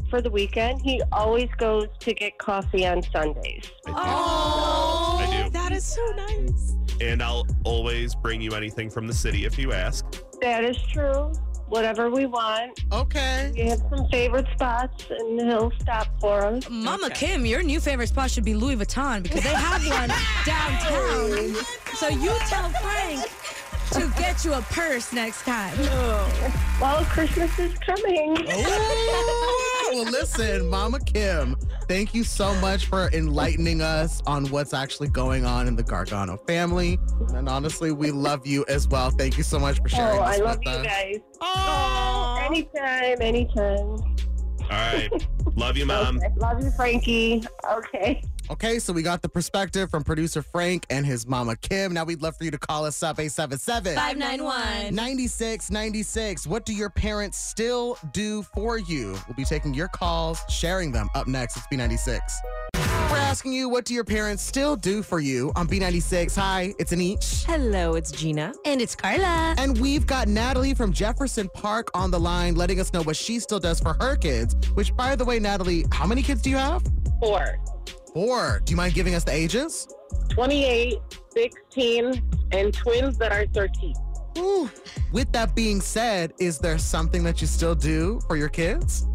for 0.08 0.22
the 0.22 0.30
weekend, 0.30 0.80
he 0.80 1.02
always 1.12 1.50
goes 1.58 1.88
to 2.00 2.14
get 2.14 2.38
coffee 2.38 2.86
on 2.86 3.02
Sundays. 3.12 3.70
Oh, 3.86 5.18
I 5.20 5.44
do. 5.44 5.50
That 5.50 5.72
is 5.72 5.84
so 5.84 6.04
nice. 6.16 6.74
And 7.02 7.22
I'll 7.22 7.46
always 7.64 8.14
bring 8.14 8.40
you 8.40 8.52
anything 8.52 8.88
from 8.88 9.06
the 9.06 9.12
city 9.14 9.44
if 9.44 9.58
you 9.58 9.72
ask. 9.74 10.04
That 10.40 10.64
is 10.64 10.78
true. 10.90 11.32
Whatever 11.72 12.10
we 12.10 12.26
want. 12.26 12.84
Okay. 12.92 13.50
We 13.56 13.62
have 13.70 13.80
some 13.88 14.06
favorite 14.10 14.46
spots, 14.52 15.06
and 15.08 15.40
he'll 15.40 15.72
stop 15.80 16.06
for 16.20 16.44
us. 16.44 16.68
Mama 16.68 17.06
Okay. 17.06 17.28
Kim, 17.28 17.46
your 17.46 17.62
new 17.62 17.80
favorite 17.80 18.08
spot 18.08 18.30
should 18.30 18.44
be 18.44 18.52
Louis 18.52 18.76
Vuitton 18.76 19.22
because 19.22 19.42
they 19.42 19.54
have 19.54 19.80
one 19.88 20.08
downtown. 20.44 21.54
So 21.94 22.08
you 22.08 22.30
tell 22.46 22.68
Frank 22.68 23.24
to 23.92 24.12
get 24.18 24.44
you 24.44 24.54
a 24.54 24.62
purse 24.62 25.12
next 25.12 25.42
time. 25.42 25.74
Oh, 25.80 26.52
well, 26.80 27.04
Christmas 27.04 27.56
is 27.58 27.74
coming. 27.78 28.36
Ooh, 28.40 29.94
well, 29.94 30.04
listen, 30.10 30.68
Mama 30.68 30.98
Kim, 31.00 31.56
thank 31.88 32.14
you 32.14 32.24
so 32.24 32.54
much 32.56 32.86
for 32.86 33.10
enlightening 33.12 33.82
us 33.82 34.22
on 34.26 34.46
what's 34.46 34.72
actually 34.72 35.08
going 35.08 35.44
on 35.44 35.68
in 35.68 35.76
the 35.76 35.82
Gargano 35.82 36.36
family. 36.46 36.98
And 37.34 37.48
honestly, 37.48 37.92
we 37.92 38.10
love 38.10 38.46
you 38.46 38.64
as 38.68 38.88
well. 38.88 39.10
Thank 39.10 39.36
you 39.36 39.44
so 39.44 39.58
much 39.58 39.80
for 39.80 39.88
sharing 39.88 40.18
Oh, 40.20 40.24
this 40.26 40.40
I 40.40 40.42
love 40.42 40.58
with 40.58 40.66
you 40.66 40.72
us. 40.72 40.86
guys. 40.86 41.16
Oh, 41.42 42.38
Anytime, 42.42 43.16
anytime. 43.20 43.78
All 43.78 44.68
right. 44.70 45.10
Love 45.54 45.76
you, 45.76 45.84
Mom. 45.92 46.16
Okay. 46.18 46.28
Love 46.36 46.62
you, 46.64 46.70
Frankie. 46.70 47.44
Okay. 47.70 48.22
Okay, 48.52 48.78
so 48.78 48.92
we 48.92 49.02
got 49.02 49.22
the 49.22 49.30
perspective 49.30 49.88
from 49.90 50.04
producer 50.04 50.42
Frank 50.42 50.84
and 50.90 51.06
his 51.06 51.26
mama 51.26 51.56
Kim. 51.56 51.94
Now 51.94 52.04
we'd 52.04 52.20
love 52.20 52.36
for 52.36 52.44
you 52.44 52.50
to 52.50 52.58
call 52.58 52.84
us 52.84 53.02
up 53.02 53.18
877 53.18 53.94
591. 53.94 54.94
9696. 54.94 56.46
What 56.46 56.66
do 56.66 56.74
your 56.74 56.90
parents 56.90 57.38
still 57.38 57.96
do 58.12 58.42
for 58.42 58.76
you? 58.76 59.12
We'll 59.26 59.36
be 59.38 59.46
taking 59.46 59.72
your 59.72 59.88
calls, 59.88 60.38
sharing 60.50 60.92
them 60.92 61.08
up 61.14 61.26
next. 61.26 61.56
It's 61.56 61.66
B96. 61.68 62.20
We're 63.10 63.16
asking 63.16 63.54
you, 63.54 63.70
what 63.70 63.86
do 63.86 63.94
your 63.94 64.04
parents 64.04 64.42
still 64.42 64.76
do 64.76 65.02
for 65.02 65.18
you 65.18 65.50
on 65.56 65.66
B96? 65.66 66.36
Hi, 66.36 66.74
it's 66.78 66.92
Anish. 66.92 67.46
hello, 67.46 67.94
it's 67.94 68.12
Gina. 68.12 68.52
And 68.66 68.82
it's 68.82 68.94
Carla. 68.94 69.54
And 69.56 69.80
we've 69.80 70.06
got 70.06 70.28
Natalie 70.28 70.74
from 70.74 70.92
Jefferson 70.92 71.48
Park 71.54 71.88
on 71.94 72.10
the 72.10 72.20
line, 72.20 72.54
letting 72.56 72.80
us 72.80 72.92
know 72.92 73.02
what 73.02 73.16
she 73.16 73.40
still 73.40 73.60
does 73.60 73.80
for 73.80 73.94
her 73.94 74.14
kids. 74.14 74.54
Which, 74.74 74.94
by 74.94 75.16
the 75.16 75.24
way, 75.24 75.38
Natalie, 75.38 75.86
how 75.90 76.06
many 76.06 76.22
kids 76.22 76.42
do 76.42 76.50
you 76.50 76.58
have? 76.58 76.82
Four. 77.18 77.58
Four. 78.14 78.60
Do 78.64 78.70
you 78.72 78.76
mind 78.76 78.94
giving 78.94 79.14
us 79.14 79.24
the 79.24 79.32
ages? 79.32 79.88
28, 80.30 80.98
16, 81.30 82.22
and 82.52 82.74
twins 82.74 83.16
that 83.18 83.32
are 83.32 83.46
13. 83.46 83.94
Ooh. 84.38 84.70
With 85.12 85.30
that 85.32 85.54
being 85.54 85.80
said, 85.80 86.32
is 86.38 86.58
there 86.58 86.78
something 86.78 87.22
that 87.24 87.40
you 87.40 87.46
still 87.46 87.74
do 87.74 88.20
for 88.26 88.36
your 88.36 88.48
kids? 88.48 89.06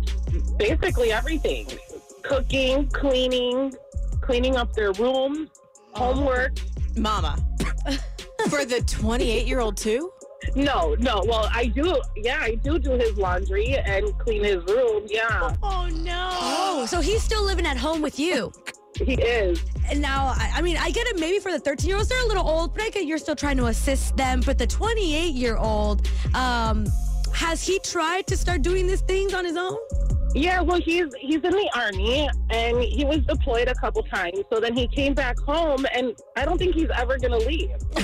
Basically 0.57 1.11
everything. 1.11 1.67
Cooking, 2.23 2.87
cleaning, 2.89 3.73
cleaning 4.21 4.57
up 4.57 4.73
their 4.73 4.91
rooms, 4.93 5.49
homework. 5.93 6.57
Mama. 6.95 7.37
For 8.49 8.65
the 8.65 8.81
28 8.81 9.47
year 9.47 9.59
old, 9.59 9.77
too? 9.77 10.11
No, 10.55 10.95
no. 10.99 11.23
Well, 11.25 11.49
I 11.51 11.65
do. 11.67 11.99
Yeah, 12.15 12.39
I 12.41 12.55
do 12.55 12.77
do 12.79 12.91
his 12.91 13.17
laundry 13.17 13.75
and 13.75 14.17
clean 14.19 14.43
his 14.43 14.63
room. 14.65 15.03
Yeah, 15.07 15.55
Oh, 15.63 15.87
no. 15.91 16.29
Oh, 16.31 16.85
so 16.87 17.01
he's 17.01 17.21
still 17.23 17.43
living 17.43 17.65
at 17.65 17.77
home 17.77 18.01
with 18.01 18.19
you. 18.19 18.51
he 18.95 19.13
is. 19.13 19.63
And 19.89 20.01
now, 20.01 20.27
I, 20.27 20.51
I 20.55 20.61
mean, 20.61 20.77
I 20.77 20.91
get 20.91 21.07
it 21.07 21.19
maybe 21.19 21.39
for 21.39 21.51
the 21.51 21.59
13 21.59 21.87
year 21.87 21.97
olds, 21.97 22.09
they're 22.09 22.23
a 22.23 22.27
little 22.27 22.47
old, 22.47 22.73
but 22.73 22.83
I 22.83 22.89
get 22.89 23.05
you're 23.05 23.17
still 23.17 23.35
trying 23.35 23.57
to 23.57 23.67
assist 23.67 24.17
them. 24.17 24.41
But 24.45 24.57
the 24.57 24.67
28 24.67 25.33
year 25.33 25.57
old, 25.57 26.07
um, 26.33 26.87
has 27.33 27.65
he 27.65 27.79
tried 27.79 28.27
to 28.27 28.37
start 28.37 28.61
doing 28.61 28.87
these 28.87 29.01
things 29.01 29.33
on 29.33 29.45
his 29.45 29.57
own? 29.57 29.77
Yeah, 30.33 30.61
well, 30.61 30.79
he's 30.79 31.05
he's 31.19 31.35
in 31.35 31.41
the 31.41 31.69
army 31.73 32.29
and 32.49 32.83
he 32.83 33.05
was 33.05 33.19
deployed 33.19 33.69
a 33.69 33.75
couple 33.75 34.03
times. 34.03 34.39
So 34.51 34.59
then 34.59 34.75
he 34.75 34.87
came 34.87 35.13
back 35.13 35.39
home, 35.39 35.85
and 35.93 36.13
I 36.35 36.45
don't 36.45 36.57
think 36.57 36.75
he's 36.75 36.89
ever 36.95 37.17
gonna 37.17 37.37
leave. 37.37 37.71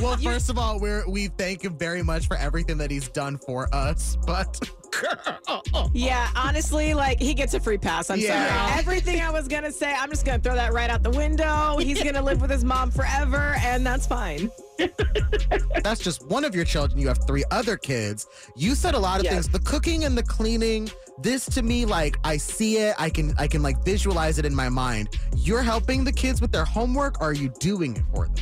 Well, 0.00 0.16
first 0.16 0.50
of 0.50 0.58
all, 0.58 0.80
we're 0.80 1.08
we 1.08 1.28
thank 1.28 1.62
him 1.62 1.78
very 1.78 2.02
much 2.02 2.26
for 2.26 2.36
everything 2.36 2.76
that 2.78 2.90
he's 2.90 3.08
done 3.08 3.38
for 3.38 3.72
us. 3.72 4.16
But 4.26 4.58
Yeah, 5.94 6.28
honestly, 6.36 6.94
like 6.94 7.18
he 7.20 7.34
gets 7.34 7.54
a 7.54 7.60
free 7.60 7.76
pass. 7.78 8.08
I'm 8.10 8.18
Yeah. 8.18 8.68
sorry. 8.68 8.78
Everything 8.78 9.20
I 9.20 9.30
was 9.30 9.46
gonna 9.48 9.72
say, 9.72 9.92
I'm 9.92 10.10
just 10.10 10.24
gonna 10.24 10.38
throw 10.38 10.54
that 10.54 10.72
right 10.72 10.88
out 10.90 11.02
the 11.02 11.10
window. 11.10 11.76
He's 11.78 12.02
gonna 12.02 12.22
live 12.22 12.40
with 12.40 12.50
his 12.50 12.64
mom 12.64 12.90
forever, 12.90 13.56
and 13.60 13.84
that's 13.86 14.06
fine. 14.06 14.50
that's 15.82 16.00
just 16.00 16.26
one 16.28 16.44
of 16.44 16.54
your 16.54 16.64
children. 16.64 16.98
You 17.00 17.08
have 17.08 17.18
three 17.26 17.44
other 17.50 17.76
kids. 17.76 18.26
You 18.56 18.74
said 18.74 18.94
a 18.94 18.98
lot 18.98 19.18
of 19.18 19.24
Yes. 19.24 19.32
things. 19.34 19.48
The 19.48 19.60
cooking 19.60 20.04
and 20.04 20.16
the 20.16 20.22
cleaning. 20.22 20.90
This 21.18 21.44
to 21.46 21.62
me, 21.62 21.84
like 21.84 22.16
I 22.24 22.36
see 22.36 22.78
it. 22.78 22.94
I 22.98 23.10
can 23.10 23.34
I 23.38 23.46
can 23.46 23.62
like 23.62 23.84
visualize 23.84 24.38
it 24.38 24.44
in 24.46 24.54
my 24.54 24.68
mind. 24.68 25.08
You're 25.36 25.62
helping 25.62 26.04
the 26.04 26.12
kids 26.12 26.40
with 26.40 26.52
their 26.52 26.64
homework. 26.64 27.20
Or 27.20 27.28
are 27.30 27.32
you 27.34 27.50
doing 27.60 27.96
it 27.96 28.02
for 28.14 28.26
them? 28.28 28.34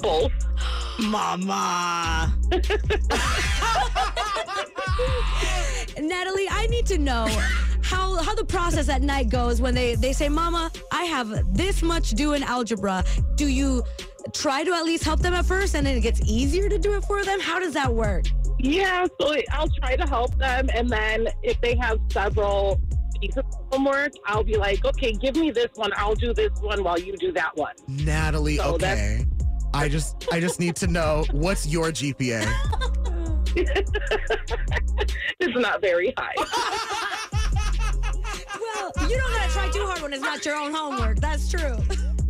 Both. 0.00 0.32
Mama. 1.00 2.34
Natalie, 6.00 6.46
I 6.50 6.66
need 6.68 6.86
to 6.86 6.98
know 6.98 7.26
how 7.82 8.16
how 8.22 8.34
the 8.34 8.44
process 8.44 8.88
at 8.88 9.02
night 9.02 9.28
goes 9.28 9.60
when 9.60 9.74
they 9.74 9.94
they 9.94 10.12
say, 10.12 10.28
"Mama, 10.28 10.70
I 10.92 11.04
have 11.04 11.54
this 11.54 11.82
much 11.82 12.10
due 12.10 12.34
in 12.34 12.42
algebra." 12.42 13.04
Do 13.36 13.46
you 13.46 13.82
try 14.32 14.64
to 14.64 14.72
at 14.72 14.84
least 14.84 15.04
help 15.04 15.20
them 15.20 15.34
at 15.34 15.44
first, 15.46 15.74
and 15.74 15.86
then 15.86 15.96
it 15.96 16.00
gets 16.00 16.20
easier 16.28 16.68
to 16.68 16.78
do 16.78 16.94
it 16.94 17.04
for 17.04 17.24
them? 17.24 17.40
How 17.40 17.58
does 17.58 17.74
that 17.74 17.92
work? 17.92 18.24
Yeah, 18.58 19.06
so 19.20 19.36
I'll 19.50 19.68
try 19.80 19.96
to 19.96 20.06
help 20.06 20.36
them, 20.38 20.68
and 20.74 20.88
then 20.88 21.28
if 21.42 21.60
they 21.60 21.76
have 21.76 21.98
several 22.10 22.80
pieces 23.20 23.38
of 23.38 23.44
homework, 23.72 24.12
I'll 24.26 24.44
be 24.44 24.56
like, 24.56 24.84
okay, 24.84 25.12
give 25.12 25.36
me 25.36 25.50
this 25.50 25.70
one. 25.74 25.90
I'll 25.96 26.14
do 26.14 26.32
this 26.32 26.50
one 26.60 26.82
while 26.82 26.98
you 26.98 27.16
do 27.16 27.32
that 27.32 27.56
one. 27.56 27.74
Natalie, 27.88 28.56
So 28.56 28.74
okay. 28.74 29.26
I 29.74 29.88
just 29.88 30.28
I 30.32 30.40
just 30.40 30.60
need 30.60 30.76
to 30.76 30.86
know 30.86 31.24
what's 31.32 31.66
your 31.66 31.90
GPA. 31.90 32.44
It's 35.40 35.56
not 35.56 35.80
very 35.80 36.14
high. 36.16 36.34
Well, 38.60 38.92
you 39.08 39.16
don't 39.16 39.32
gotta 39.32 39.52
try 39.52 39.70
too 39.70 39.84
hard 39.86 40.00
when 40.00 40.12
it's 40.12 40.22
not 40.22 40.44
your 40.44 40.56
own 40.56 40.72
homework. 40.72 41.18
That's 41.20 41.50
true. 41.50 41.76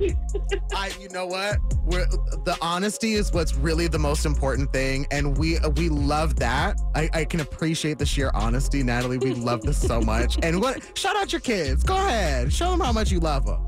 I, 0.75 0.90
you 1.00 1.09
know 1.11 1.26
what? 1.26 1.59
We're, 1.85 2.06
the 2.44 2.56
honesty 2.61 3.14
is 3.14 3.33
what's 3.33 3.54
really 3.54 3.87
the 3.87 3.99
most 3.99 4.26
important 4.26 4.73
thing, 4.73 5.06
and 5.11 5.37
we 5.38 5.59
we 5.76 5.88
love 5.88 6.37
that. 6.37 6.80
I, 6.94 7.09
I 7.12 7.25
can 7.25 7.40
appreciate 7.40 7.99
the 7.99 8.06
sheer 8.06 8.30
honesty, 8.35 8.83
Natalie. 8.83 9.18
We 9.18 9.35
love 9.35 9.62
this 9.62 9.80
so 9.80 10.00
much. 10.00 10.38
And 10.42 10.61
what? 10.61 10.97
Shout 10.99 11.16
out 11.16 11.33
your 11.33 11.40
kids. 11.40 11.85
Go 11.85 11.97
ahead. 11.97 12.52
Show 12.52 12.71
them 12.71 12.80
how 12.80 12.92
much 12.92 13.11
you 13.11 13.21
love 13.21 13.47
them. 13.47 13.64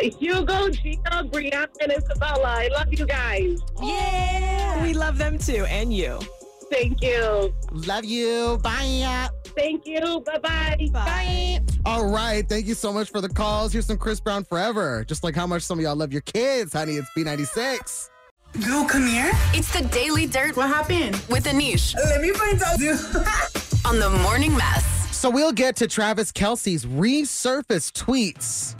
Hugo, 0.00 0.70
Gina, 0.70 1.24
Brianna, 1.24 1.68
and 1.80 1.92
Isabella. 1.92 2.44
I 2.44 2.68
love 2.68 2.92
you 2.92 3.06
guys. 3.06 3.60
Yeah. 3.82 4.82
We 4.82 4.94
love 4.94 5.18
them 5.18 5.38
too, 5.38 5.64
and 5.66 5.92
you. 5.92 6.18
Thank 6.70 7.02
you. 7.02 7.54
Love 7.72 8.04
you. 8.04 8.58
Bye. 8.62 9.28
Thank 9.56 9.86
you. 9.86 10.22
Bye-bye. 10.26 10.88
Bye. 10.92 11.60
All 11.84 12.08
right. 12.10 12.48
Thank 12.48 12.66
you 12.66 12.74
so 12.74 12.92
much 12.92 13.10
for 13.10 13.20
the 13.20 13.28
calls. 13.28 13.72
Here's 13.72 13.86
some 13.86 13.98
Chris 13.98 14.20
Brown 14.20 14.44
forever. 14.44 15.04
Just 15.08 15.24
like 15.24 15.34
how 15.34 15.46
much 15.46 15.62
some 15.62 15.78
of 15.78 15.82
y'all 15.82 15.96
love 15.96 16.12
your 16.12 16.22
kids, 16.22 16.72
honey. 16.72 16.94
It's 16.94 17.08
B96. 17.16 18.10
Girl, 18.66 18.84
come 18.84 19.06
here. 19.06 19.30
It's 19.52 19.72
the 19.72 19.86
Daily 19.88 20.26
Dirt 20.26 20.56
What 20.56 20.68
happened? 20.68 21.14
with 21.28 21.44
Anish 21.44 21.94
Let 21.96 22.20
me 22.22 22.30
find 22.32 22.60
out. 22.62 22.78
on 23.84 23.98
the 23.98 24.10
Morning 24.22 24.56
Mess. 24.56 24.84
So 25.16 25.28
we'll 25.28 25.52
get 25.52 25.76
to 25.76 25.86
Travis 25.88 26.32
Kelce's 26.32 26.86
resurfaced 26.86 27.92
tweets 27.92 28.74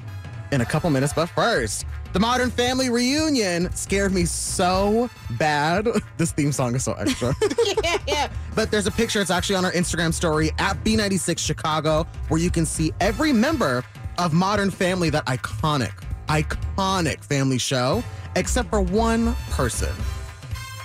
in 0.53 0.61
a 0.61 0.65
couple 0.65 0.91
minutes, 0.91 1.13
but 1.13 1.27
first, 1.27 1.87
the 2.13 2.21
Modern 2.21 2.51
Family 2.51 2.91
reunion 2.91 3.73
scared 3.75 4.13
me 4.13 4.25
so 4.25 5.11
bad. 5.39 5.89
This 6.17 6.33
theme 6.33 6.51
song 6.51 6.75
is 6.75 6.83
so 6.83 6.95
extra. 6.95 7.35
yeah. 7.85 7.99
yeah. 8.09 8.29
but 8.57 8.73
there's 8.73 8.89
a 8.89 8.91
picture, 8.91 9.21
it's 9.21 9.31
actually 9.31 9.55
on 9.55 9.65
our 9.65 9.73
Instagram 9.73 10.13
story 10.13 10.51
at 10.59 10.83
B96 10.83 11.39
Chicago, 11.39 12.07
where 12.29 12.41
you 12.41 12.51
can 12.51 12.67
see 12.67 12.93
every 13.01 13.33
member 13.33 13.85
of 14.19 14.33
Modern 14.33 14.71
Family, 14.71 15.11
that 15.11 15.27
iconic, 15.27 15.93
iconic 16.27 17.23
family 17.23 17.59
show, 17.59 18.03
except 18.35 18.69
for 18.69 18.81
one 18.81 19.35
person 19.51 19.95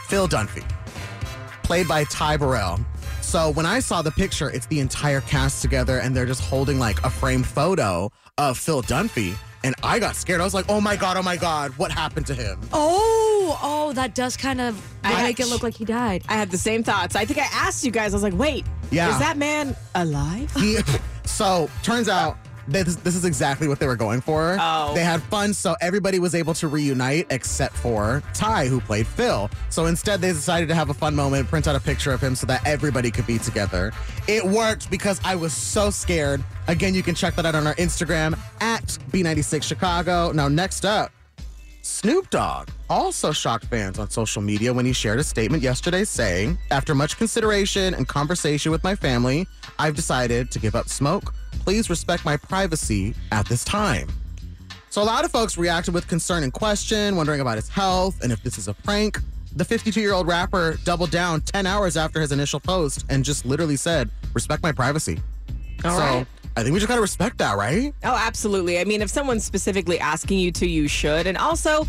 Phil 0.08 0.28
Dunphy 0.28 0.64
played 1.64 1.88
by 1.88 2.04
Ty 2.04 2.38
Burrell. 2.38 2.80
So 3.22 3.50
when 3.52 3.66
I 3.66 3.80
saw 3.80 4.02
the 4.02 4.12
picture, 4.12 4.50
it's 4.50 4.68
the 4.68 4.80
entire 4.80 5.22
cast 5.22 5.62
together 5.62 6.00
and 6.00 6.16
they're 6.16 6.26
just 6.26 6.42
holding 6.42 6.78
like 6.78 7.04
a 7.04 7.10
framed 7.10 7.48
photo 7.48 8.12
of 8.38 8.58
Phil 8.58 8.84
Dunphy. 8.84 9.36
And 9.64 9.76
I 9.82 9.98
got 10.00 10.16
scared. 10.16 10.42
I 10.42 10.44
was 10.44 10.54
like, 10.54 10.66
oh 10.70 10.82
my 10.82 10.96
God, 10.96 11.16
oh 11.18 11.24
my 11.24 11.38
God, 11.38 11.72
what 11.78 11.92
happened 11.92 12.28
to 12.28 12.34
him? 12.36 12.60
Oh, 12.74 13.58
oh, 13.64 13.94
that 13.94 14.14
does 14.14 14.36
kind 14.36 14.60
of 14.60 14.82
I- 15.04 15.24
make 15.24 15.40
it 15.40 15.48
look 15.48 15.64
like 15.64 15.74
he 15.76 15.86
died. 15.86 16.24
I 16.28 16.34
had 16.34 16.52
the 16.52 16.58
same 16.58 16.84
thoughts. 16.84 17.16
I 17.16 17.26
think 17.26 17.40
I 17.40 17.48
asked 17.54 17.84
you 17.84 17.92
guys, 17.92 18.14
I 18.14 18.16
was 18.18 18.24
like, 18.24 18.34
wait, 18.38 18.66
Yeah. 18.92 19.10
is 19.12 19.20
that 19.20 19.38
man 19.38 19.76
alive? 19.96 20.52
He, 20.56 20.78
so 21.26 21.70
turns 21.82 22.10
out 22.10 22.38
this, 22.68 22.96
this 22.98 23.16
is 23.16 23.26
exactly 23.26 23.68
what 23.68 23.80
they 23.80 23.88
were 23.88 23.96
going 23.96 24.22
for. 24.22 24.58
Oh. 24.60 24.94
They 24.94 25.04
had 25.04 25.22
fun, 25.24 25.54
so 25.54 25.76
everybody 25.82 26.20
was 26.20 26.36
able 26.36 26.54
to 26.56 26.68
reunite 26.68 27.28
except 27.30 27.76
for 27.76 28.24
Ty, 28.34 28.68
who 28.68 28.80
played 28.80 29.08
Phil. 29.08 29.50
So 29.70 29.86
instead, 29.88 30.22
they 30.22 30.32
decided 30.32 30.70
to 30.70 30.76
have 30.76 30.90
a 30.90 30.94
fun 30.94 31.16
moment, 31.16 31.48
print 31.48 31.68
out 31.68 31.76
a 31.76 31.80
picture 31.80 32.12
of 32.12 32.22
him 32.22 32.36
so 32.36 32.48
that 32.48 32.66
everybody 32.66 33.12
could 33.12 33.28
be 33.28 33.38
together. 33.38 33.92
It 34.28 34.44
worked 34.44 34.90
because 34.90 35.20
I 35.24 35.36
was 35.36 35.54
so 35.54 35.90
scared. 35.90 36.44
Again, 36.68 36.94
you 36.94 37.04
can 37.04 37.16
check 37.16 37.36
that 37.36 37.46
out 37.46 37.56
on 37.56 37.68
our 37.68 37.76
Instagram 37.76 38.38
at 38.62 38.84
B96 39.12 39.64
Chicago. 39.64 40.32
Now, 40.32 40.48
next 40.48 40.86
up, 40.86 41.12
Snoop 41.86 42.30
Dogg 42.30 42.70
also 42.90 43.34
shocked 43.34 43.66
fans 43.66 44.00
on 44.00 44.10
social 44.10 44.42
media 44.42 44.72
when 44.72 44.86
he 44.86 44.94
shared 44.94 45.20
a 45.20 45.24
statement 45.24 45.62
yesterday 45.62 46.06
saying, 46.06 46.58
After 46.72 46.96
much 46.96 47.18
consideration 47.18 47.94
and 47.94 48.08
conversation 48.08 48.72
with 48.72 48.86
my 48.86 48.96
family, 48.96 49.46
I've 49.78 49.94
decided 49.94 50.50
to 50.52 50.60
give 50.60 50.76
up 50.76 50.88
smoke. 50.88 51.34
Please 51.64 51.90
respect 51.90 52.26
my 52.26 52.36
privacy 52.36 53.14
at 53.32 53.46
this 53.48 53.64
time. 53.64 54.10
So, 54.90 55.02
a 55.02 55.06
lot 55.06 55.26
of 55.26 55.32
folks 55.32 55.58
reacted 55.58 55.94
with 55.94 56.08
concern 56.08 56.44
and 56.44 56.54
question, 56.54 57.16
wondering 57.16 57.40
about 57.40 57.56
his 57.56 57.70
health 57.70 58.22
and 58.22 58.32
if 58.32 58.44
this 58.44 58.58
is 58.58 58.68
a 58.68 58.74
prank. 58.74 59.18
The 59.56 59.66
52 59.66 60.02
year 60.02 60.14
old 60.14 60.28
rapper 60.28 60.78
doubled 60.84 61.12
down 61.12 61.42
10 61.42 61.66
hours 61.66 61.96
after 61.96 62.20
his 62.20 62.32
initial 62.32 62.60
post 62.60 63.06
and 63.10 63.24
just 63.24 63.46
literally 63.46 63.76
said, 63.76 64.10
Respect 64.34 64.62
my 64.62 64.72
privacy. 64.72 65.20
All 65.86 65.92
so, 65.92 66.00
right. 66.00 66.28
I 66.56 66.64
think 66.64 66.74
we 66.74 66.80
just 66.80 66.90
gotta 66.90 67.02
respect 67.02 67.38
that, 67.40 67.58
right? 67.58 67.94
Oh, 68.04 68.16
absolutely. 68.16 68.80
I 68.80 68.84
mean, 68.84 69.02
if 69.02 69.10
someone's 69.10 69.44
specifically 69.44 70.00
asking 70.00 70.40
you 70.40 70.52
to, 70.52 70.68
you 70.68 70.88
should. 70.88 71.28
And 71.28 71.38
also, 71.38 71.88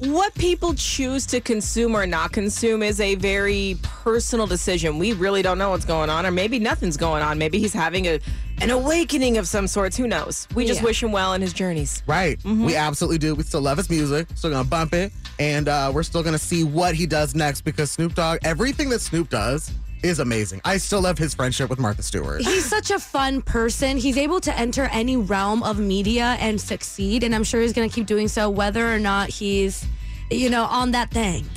what 0.00 0.34
people 0.34 0.74
choose 0.74 1.26
to 1.26 1.40
consume 1.40 1.94
or 1.94 2.06
not 2.06 2.32
consume 2.32 2.82
is 2.82 3.00
a 3.00 3.14
very 3.16 3.76
personal 3.82 4.46
decision. 4.46 4.98
We 4.98 5.12
really 5.12 5.42
don't 5.42 5.58
know 5.58 5.70
what's 5.70 5.84
going 5.84 6.08
on, 6.10 6.24
or 6.24 6.30
maybe 6.30 6.58
nothing's 6.58 6.96
going 6.96 7.22
on. 7.22 7.38
Maybe 7.38 7.58
he's 7.58 7.72
having 7.74 8.06
a 8.06 8.18
an 8.62 8.68
awakening 8.70 9.38
of 9.38 9.48
some 9.48 9.66
sorts. 9.66 9.96
Who 9.96 10.06
knows? 10.06 10.46
We 10.54 10.66
just 10.66 10.80
Yeah. 10.80 10.84
wish 10.86 11.02
him 11.02 11.12
well 11.12 11.32
in 11.32 11.40
his 11.40 11.54
journeys. 11.54 12.02
Right. 12.06 12.38
We 12.44 12.76
absolutely 12.76 13.16
do. 13.16 13.34
We 13.34 13.42
still 13.42 13.62
love 13.62 13.78
his 13.78 13.88
music. 13.88 14.28
Still 14.34 14.50
gonna 14.50 14.64
bump 14.68 14.92
it. 14.92 15.12
And 15.38 15.66
uh, 15.68 15.90
we're 15.94 16.02
still 16.02 16.22
gonna 16.22 16.38
see 16.38 16.64
what 16.64 16.94
he 16.94 17.06
does 17.06 17.34
next 17.34 17.62
because 17.62 17.90
Snoop 17.90 18.14
Dogg, 18.14 18.40
everything 18.42 18.90
that 18.90 19.00
Snoop 19.00 19.30
does 19.30 19.70
is 20.02 20.18
amazing. 20.18 20.60
I 20.64 20.76
still 20.76 21.02
love 21.02 21.18
his 21.18 21.34
friendship 21.34 21.70
with 21.70 21.78
Martha 21.78 22.02
Stewart. 22.02 22.42
He's 22.42 22.64
such 22.64 22.90
a 22.90 22.98
fun 22.98 23.42
person. 23.42 23.96
He's 23.96 24.16
able 24.16 24.40
to 24.40 24.56
enter 24.58 24.84
any 24.92 25.16
realm 25.16 25.62
of 25.62 25.78
media 25.78 26.36
and 26.40 26.60
succeed, 26.60 27.22
and 27.22 27.34
I'm 27.34 27.44
sure 27.44 27.60
he's 27.60 27.72
going 27.72 27.88
to 27.88 27.94
keep 27.94 28.06
doing 28.06 28.28
so, 28.28 28.50
whether 28.50 28.92
or 28.92 28.98
not 28.98 29.28
he's, 29.28 29.84
you 30.30 30.50
know, 30.50 30.64
on 30.64 30.90
that 30.92 31.10
thing. 31.10 31.44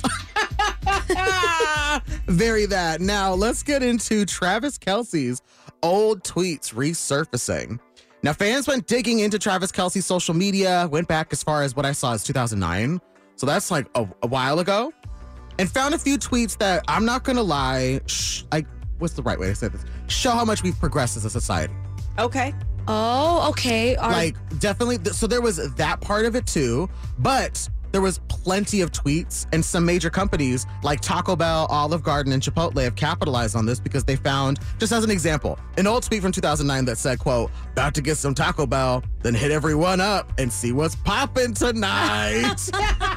Very 2.26 2.66
that. 2.66 3.00
Now 3.00 3.34
let's 3.34 3.62
get 3.62 3.82
into 3.82 4.24
Travis 4.24 4.78
Kelce's 4.78 5.42
old 5.82 6.22
tweets 6.22 6.74
resurfacing. 6.74 7.78
Now, 8.22 8.32
fans 8.32 8.66
went 8.66 8.86
digging 8.86 9.18
into 9.18 9.38
Travis 9.38 9.70
Kelce's 9.70 10.06
social 10.06 10.32
media, 10.32 10.88
went 10.90 11.08
back 11.08 11.28
as 11.30 11.42
far 11.42 11.62
as 11.62 11.76
what 11.76 11.84
I 11.84 11.92
saw 11.92 12.14
as 12.14 12.24
2009. 12.24 12.98
So 13.36 13.44
that's 13.44 13.70
like 13.70 13.86
a, 13.94 14.08
a 14.22 14.26
while 14.26 14.60
ago. 14.60 14.92
And 15.58 15.70
found 15.70 15.94
a 15.94 15.98
few 15.98 16.18
tweets 16.18 16.56
that 16.58 16.84
I'm 16.88 17.04
not 17.04 17.24
gonna 17.24 17.42
lie. 17.42 18.00
Sh- 18.06 18.42
I 18.52 18.64
what's 18.98 19.14
the 19.14 19.22
right 19.22 19.38
way 19.38 19.48
to 19.48 19.54
say 19.54 19.68
this? 19.68 19.84
Show 20.06 20.30
how 20.30 20.44
much 20.44 20.62
we've 20.62 20.78
progressed 20.78 21.16
as 21.16 21.24
a 21.24 21.30
society. 21.30 21.74
Okay. 22.18 22.54
Oh, 22.86 23.48
okay. 23.50 23.96
Are, 23.96 24.12
like 24.12 24.36
definitely. 24.58 24.98
th- 24.98 25.14
So 25.16 25.26
there 25.26 25.40
was 25.40 25.56
that 25.74 26.00
part 26.00 26.26
of 26.26 26.36
it 26.36 26.46
too, 26.46 26.88
but 27.18 27.68
there 27.92 28.00
was 28.02 28.18
plenty 28.28 28.80
of 28.80 28.90
tweets 28.90 29.46
and 29.52 29.64
some 29.64 29.86
major 29.86 30.10
companies 30.10 30.66
like 30.82 31.00
Taco 31.00 31.36
Bell, 31.36 31.66
Olive 31.70 32.02
Garden, 32.02 32.32
and 32.32 32.42
Chipotle 32.42 32.82
have 32.82 32.96
capitalized 32.96 33.54
on 33.54 33.66
this 33.66 33.78
because 33.78 34.02
they 34.04 34.16
found, 34.16 34.58
just 34.78 34.92
as 34.92 35.04
an 35.04 35.10
example, 35.12 35.58
an 35.78 35.86
old 35.86 36.02
tweet 36.02 36.20
from 36.20 36.32
2009 36.32 36.84
that 36.86 36.98
said, 36.98 37.20
"quote 37.20 37.50
About 37.72 37.94
to 37.94 38.02
get 38.02 38.16
some 38.18 38.34
Taco 38.34 38.66
Bell, 38.66 39.02
then 39.22 39.32
hit 39.32 39.50
everyone 39.52 40.00
up 40.00 40.32
and 40.38 40.52
see 40.52 40.72
what's 40.72 40.96
popping 40.96 41.54
tonight." 41.54 42.68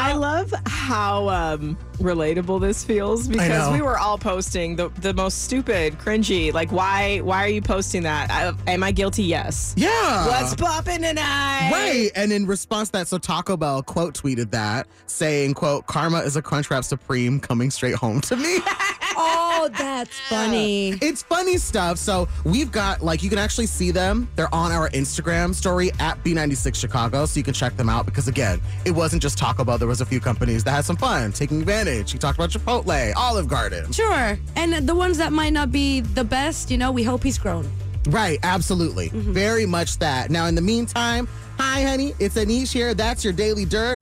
I 0.00 0.14
love 0.14 0.54
how 0.66 1.28
um, 1.28 1.76
relatable 1.98 2.60
this 2.60 2.82
feels 2.82 3.28
because 3.28 3.70
we 3.70 3.82
were 3.82 3.98
all 3.98 4.16
posting 4.16 4.76
the, 4.76 4.88
the 5.00 5.12
most 5.12 5.44
stupid, 5.44 5.98
cringy. 5.98 6.52
Like, 6.54 6.72
why 6.72 7.18
why 7.18 7.44
are 7.44 7.48
you 7.48 7.60
posting 7.60 8.04
that? 8.04 8.30
I, 8.30 8.54
am 8.70 8.82
I 8.82 8.92
guilty? 8.92 9.24
Yes. 9.24 9.74
yeah. 9.76 10.26
What's 10.26 10.54
popping 10.54 11.02
tonight? 11.02 11.70
Right. 11.70 12.10
And 12.16 12.32
in 12.32 12.46
response 12.46 12.88
to 12.88 12.92
that, 12.92 13.08
so 13.08 13.18
Taco 13.18 13.58
Bell 13.58 13.82
quote 13.82 14.14
tweeted 14.14 14.50
that 14.52 14.86
saying, 15.06 15.54
quote, 15.54 15.86
karma 15.86 16.20
is 16.20 16.34
a 16.34 16.42
Crunchwrap 16.42 16.84
Supreme 16.84 17.38
coming 17.38 17.70
straight 17.70 17.94
home 17.94 18.22
to 18.22 18.36
me. 18.36 18.58
oh, 19.20 19.68
that's 19.78 20.18
funny. 20.20 20.90
it's 21.00 21.22
funny 21.22 21.58
stuff. 21.58 21.98
So 21.98 22.28
we've 22.44 22.72
got 22.72 23.02
like 23.02 23.22
you 23.22 23.28
can 23.28 23.38
actually 23.38 23.66
see 23.66 23.90
them. 23.90 24.28
They're 24.36 24.52
on 24.54 24.72
our 24.72 24.88
Instagram 24.90 25.54
story 25.54 25.90
at 25.98 26.22
B96 26.24 26.74
Chicago. 26.74 27.26
So 27.26 27.38
you 27.38 27.44
can 27.44 27.54
check 27.54 27.76
them 27.76 27.88
out 27.88 28.06
because 28.06 28.28
again, 28.28 28.60
it 28.84 28.92
wasn't 28.92 29.22
just 29.22 29.38
Taco 29.38 29.64
Bell. 29.64 29.78
There 29.78 29.88
was 29.88 30.00
a 30.00 30.06
few 30.06 30.20
companies 30.20 30.64
that 30.64 30.72
had 30.72 30.84
some 30.84 30.96
fun 30.96 31.32
taking 31.32 31.60
advantage. 31.60 32.12
You 32.12 32.18
talked 32.18 32.38
about 32.38 32.50
Chipotle, 32.50 33.12
Olive 33.16 33.48
Garden. 33.48 33.92
Sure. 33.92 34.38
And 34.56 34.88
the 34.88 34.94
ones 34.94 35.18
that 35.18 35.32
might 35.32 35.52
not 35.52 35.70
be 35.70 36.00
the 36.00 36.24
best, 36.24 36.70
you 36.70 36.78
know, 36.78 36.90
we 36.90 37.02
hope 37.02 37.22
he's 37.22 37.38
grown. 37.38 37.70
Right, 38.06 38.38
absolutely. 38.42 39.10
Mm-hmm. 39.10 39.32
Very 39.32 39.66
much 39.66 39.98
that. 39.98 40.30
Now 40.30 40.46
in 40.46 40.54
the 40.54 40.62
meantime, 40.62 41.28
hi 41.58 41.82
honey, 41.82 42.14
it's 42.18 42.36
Anish 42.36 42.72
here. 42.72 42.94
That's 42.94 43.24
your 43.24 43.32
daily 43.32 43.64
dirt. 43.64 43.94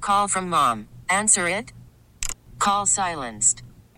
Call 0.00 0.28
from 0.28 0.48
mom. 0.48 0.88
Answer 1.08 1.48
it. 1.48 1.72
Call 2.58 2.86
silenced. 2.86 3.62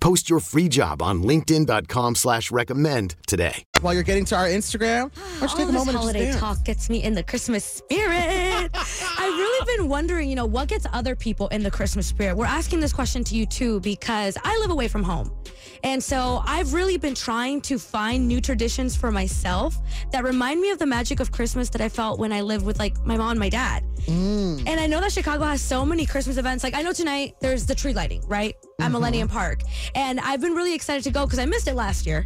Post 0.00 0.30
your 0.30 0.40
free 0.40 0.68
job 0.68 1.02
on 1.02 1.22
linkedin.com 1.22 2.14
slash 2.14 2.50
recommend 2.50 3.16
today. 3.26 3.64
While 3.80 3.94
you're 3.94 4.02
getting 4.02 4.24
to 4.26 4.36
our 4.36 4.46
Instagram, 4.46 5.14
why 5.16 5.40
don't 5.40 5.42
you 5.42 5.48
take 5.48 5.58
All 5.58 5.62
a 5.62 5.72
this 5.72 5.86
moment 5.86 5.88
and 5.88 5.96
just 5.96 5.96
holiday 5.96 6.32
talk 6.32 6.64
gets 6.64 6.88
me 6.88 7.02
in 7.02 7.14
the 7.14 7.22
Christmas 7.22 7.64
spirit. 7.64 8.70
I've 8.74 9.38
really 9.38 9.76
been 9.76 9.88
wondering, 9.88 10.28
you 10.28 10.36
know, 10.36 10.46
what 10.46 10.68
gets 10.68 10.86
other 10.92 11.16
people 11.16 11.48
in 11.48 11.62
the 11.62 11.70
Christmas 11.70 12.06
spirit? 12.06 12.36
We're 12.36 12.46
asking 12.46 12.80
this 12.80 12.92
question 12.92 13.24
to 13.24 13.34
you 13.34 13.46
too 13.46 13.80
because 13.80 14.38
I 14.44 14.56
live 14.58 14.70
away 14.70 14.88
from 14.88 15.02
home. 15.02 15.32
And 15.84 16.02
so 16.02 16.42
I've 16.44 16.74
really 16.74 16.96
been 16.96 17.14
trying 17.14 17.60
to 17.62 17.78
find 17.78 18.26
new 18.26 18.40
traditions 18.40 18.96
for 18.96 19.10
myself 19.10 19.76
that 20.12 20.24
remind 20.24 20.60
me 20.60 20.70
of 20.70 20.78
the 20.78 20.86
magic 20.86 21.20
of 21.20 21.32
Christmas 21.32 21.68
that 21.70 21.80
I 21.80 21.88
felt 21.88 22.18
when 22.18 22.32
I 22.32 22.40
lived 22.40 22.64
with 22.64 22.78
like 22.78 23.04
my 23.04 23.16
mom 23.16 23.30
and 23.30 23.40
my 23.40 23.48
dad. 23.48 23.84
Mm. 24.06 24.66
And 24.66 24.80
I 24.80 24.86
know 24.86 25.00
that 25.00 25.12
Chicago 25.12 25.44
has 25.44 25.60
so 25.60 25.84
many 25.84 26.06
Christmas 26.06 26.36
events. 26.36 26.64
Like 26.64 26.74
I 26.74 26.82
know 26.82 26.92
tonight 26.92 27.36
there's 27.40 27.66
the 27.66 27.74
tree 27.74 27.94
lighting, 27.94 28.22
right? 28.26 28.54
At 28.80 28.90
Millennium 28.90 29.28
Park. 29.28 29.62
And 29.94 30.20
I've 30.20 30.40
been 30.40 30.52
really 30.54 30.74
excited 30.74 31.04
to 31.04 31.10
go 31.10 31.26
because 31.26 31.38
I 31.38 31.46
missed 31.46 31.68
it 31.68 31.74
last 31.74 32.06
year. 32.06 32.24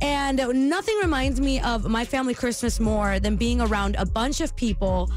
And 0.00 0.38
nothing 0.68 0.96
reminds 1.02 1.40
me 1.40 1.60
of 1.60 1.86
my 1.88 2.04
family 2.04 2.34
Christmas 2.34 2.80
more 2.80 3.20
than 3.20 3.36
being 3.36 3.60
around 3.60 3.96
a 3.96 4.06
bunch 4.06 4.40
of 4.40 4.56
people 4.56 5.10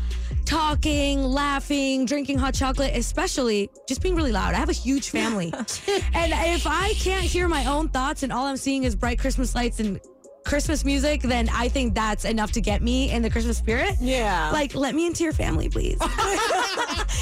talking, 0.46 1.24
laughing, 1.24 2.06
drinking 2.06 2.38
hot 2.38 2.54
chocolate, 2.54 2.96
especially 2.96 3.70
just 3.88 4.02
being 4.02 4.16
really 4.16 4.32
loud. 4.32 4.54
I 4.54 4.58
have 4.58 4.70
a 4.70 4.74
huge 4.74 5.10
family. 5.10 5.54
and 6.14 6.34
if 6.34 6.68
I 6.68 6.94
can't 6.96 7.24
hear 7.24 7.48
my 7.48 7.66
own 7.66 7.90
thoughts 7.90 8.24
and 8.24 8.34
all 8.34 8.46
I'm 8.46 8.58
seeing 8.58 8.84
is 8.84 8.96
bright 8.96 9.20
Christmas 9.20 9.56
lights 9.56 9.80
and 9.80 10.00
Christmas 10.46 10.84
music, 10.84 11.22
then 11.22 11.50
I 11.50 11.70
think 11.70 11.96
that's 11.96 12.26
enough 12.26 12.52
to 12.54 12.62
get 12.62 12.82
me 12.82 13.12
in 13.12 13.22
the 13.22 13.30
Christmas 13.30 13.58
spirit. 13.58 13.96
Yeah. 14.00 14.52
Like, 14.52 14.76
let 14.76 14.94
me 14.94 15.08
into 15.08 15.24
your 15.24 15.34
family, 15.34 15.70
please. 15.70 15.98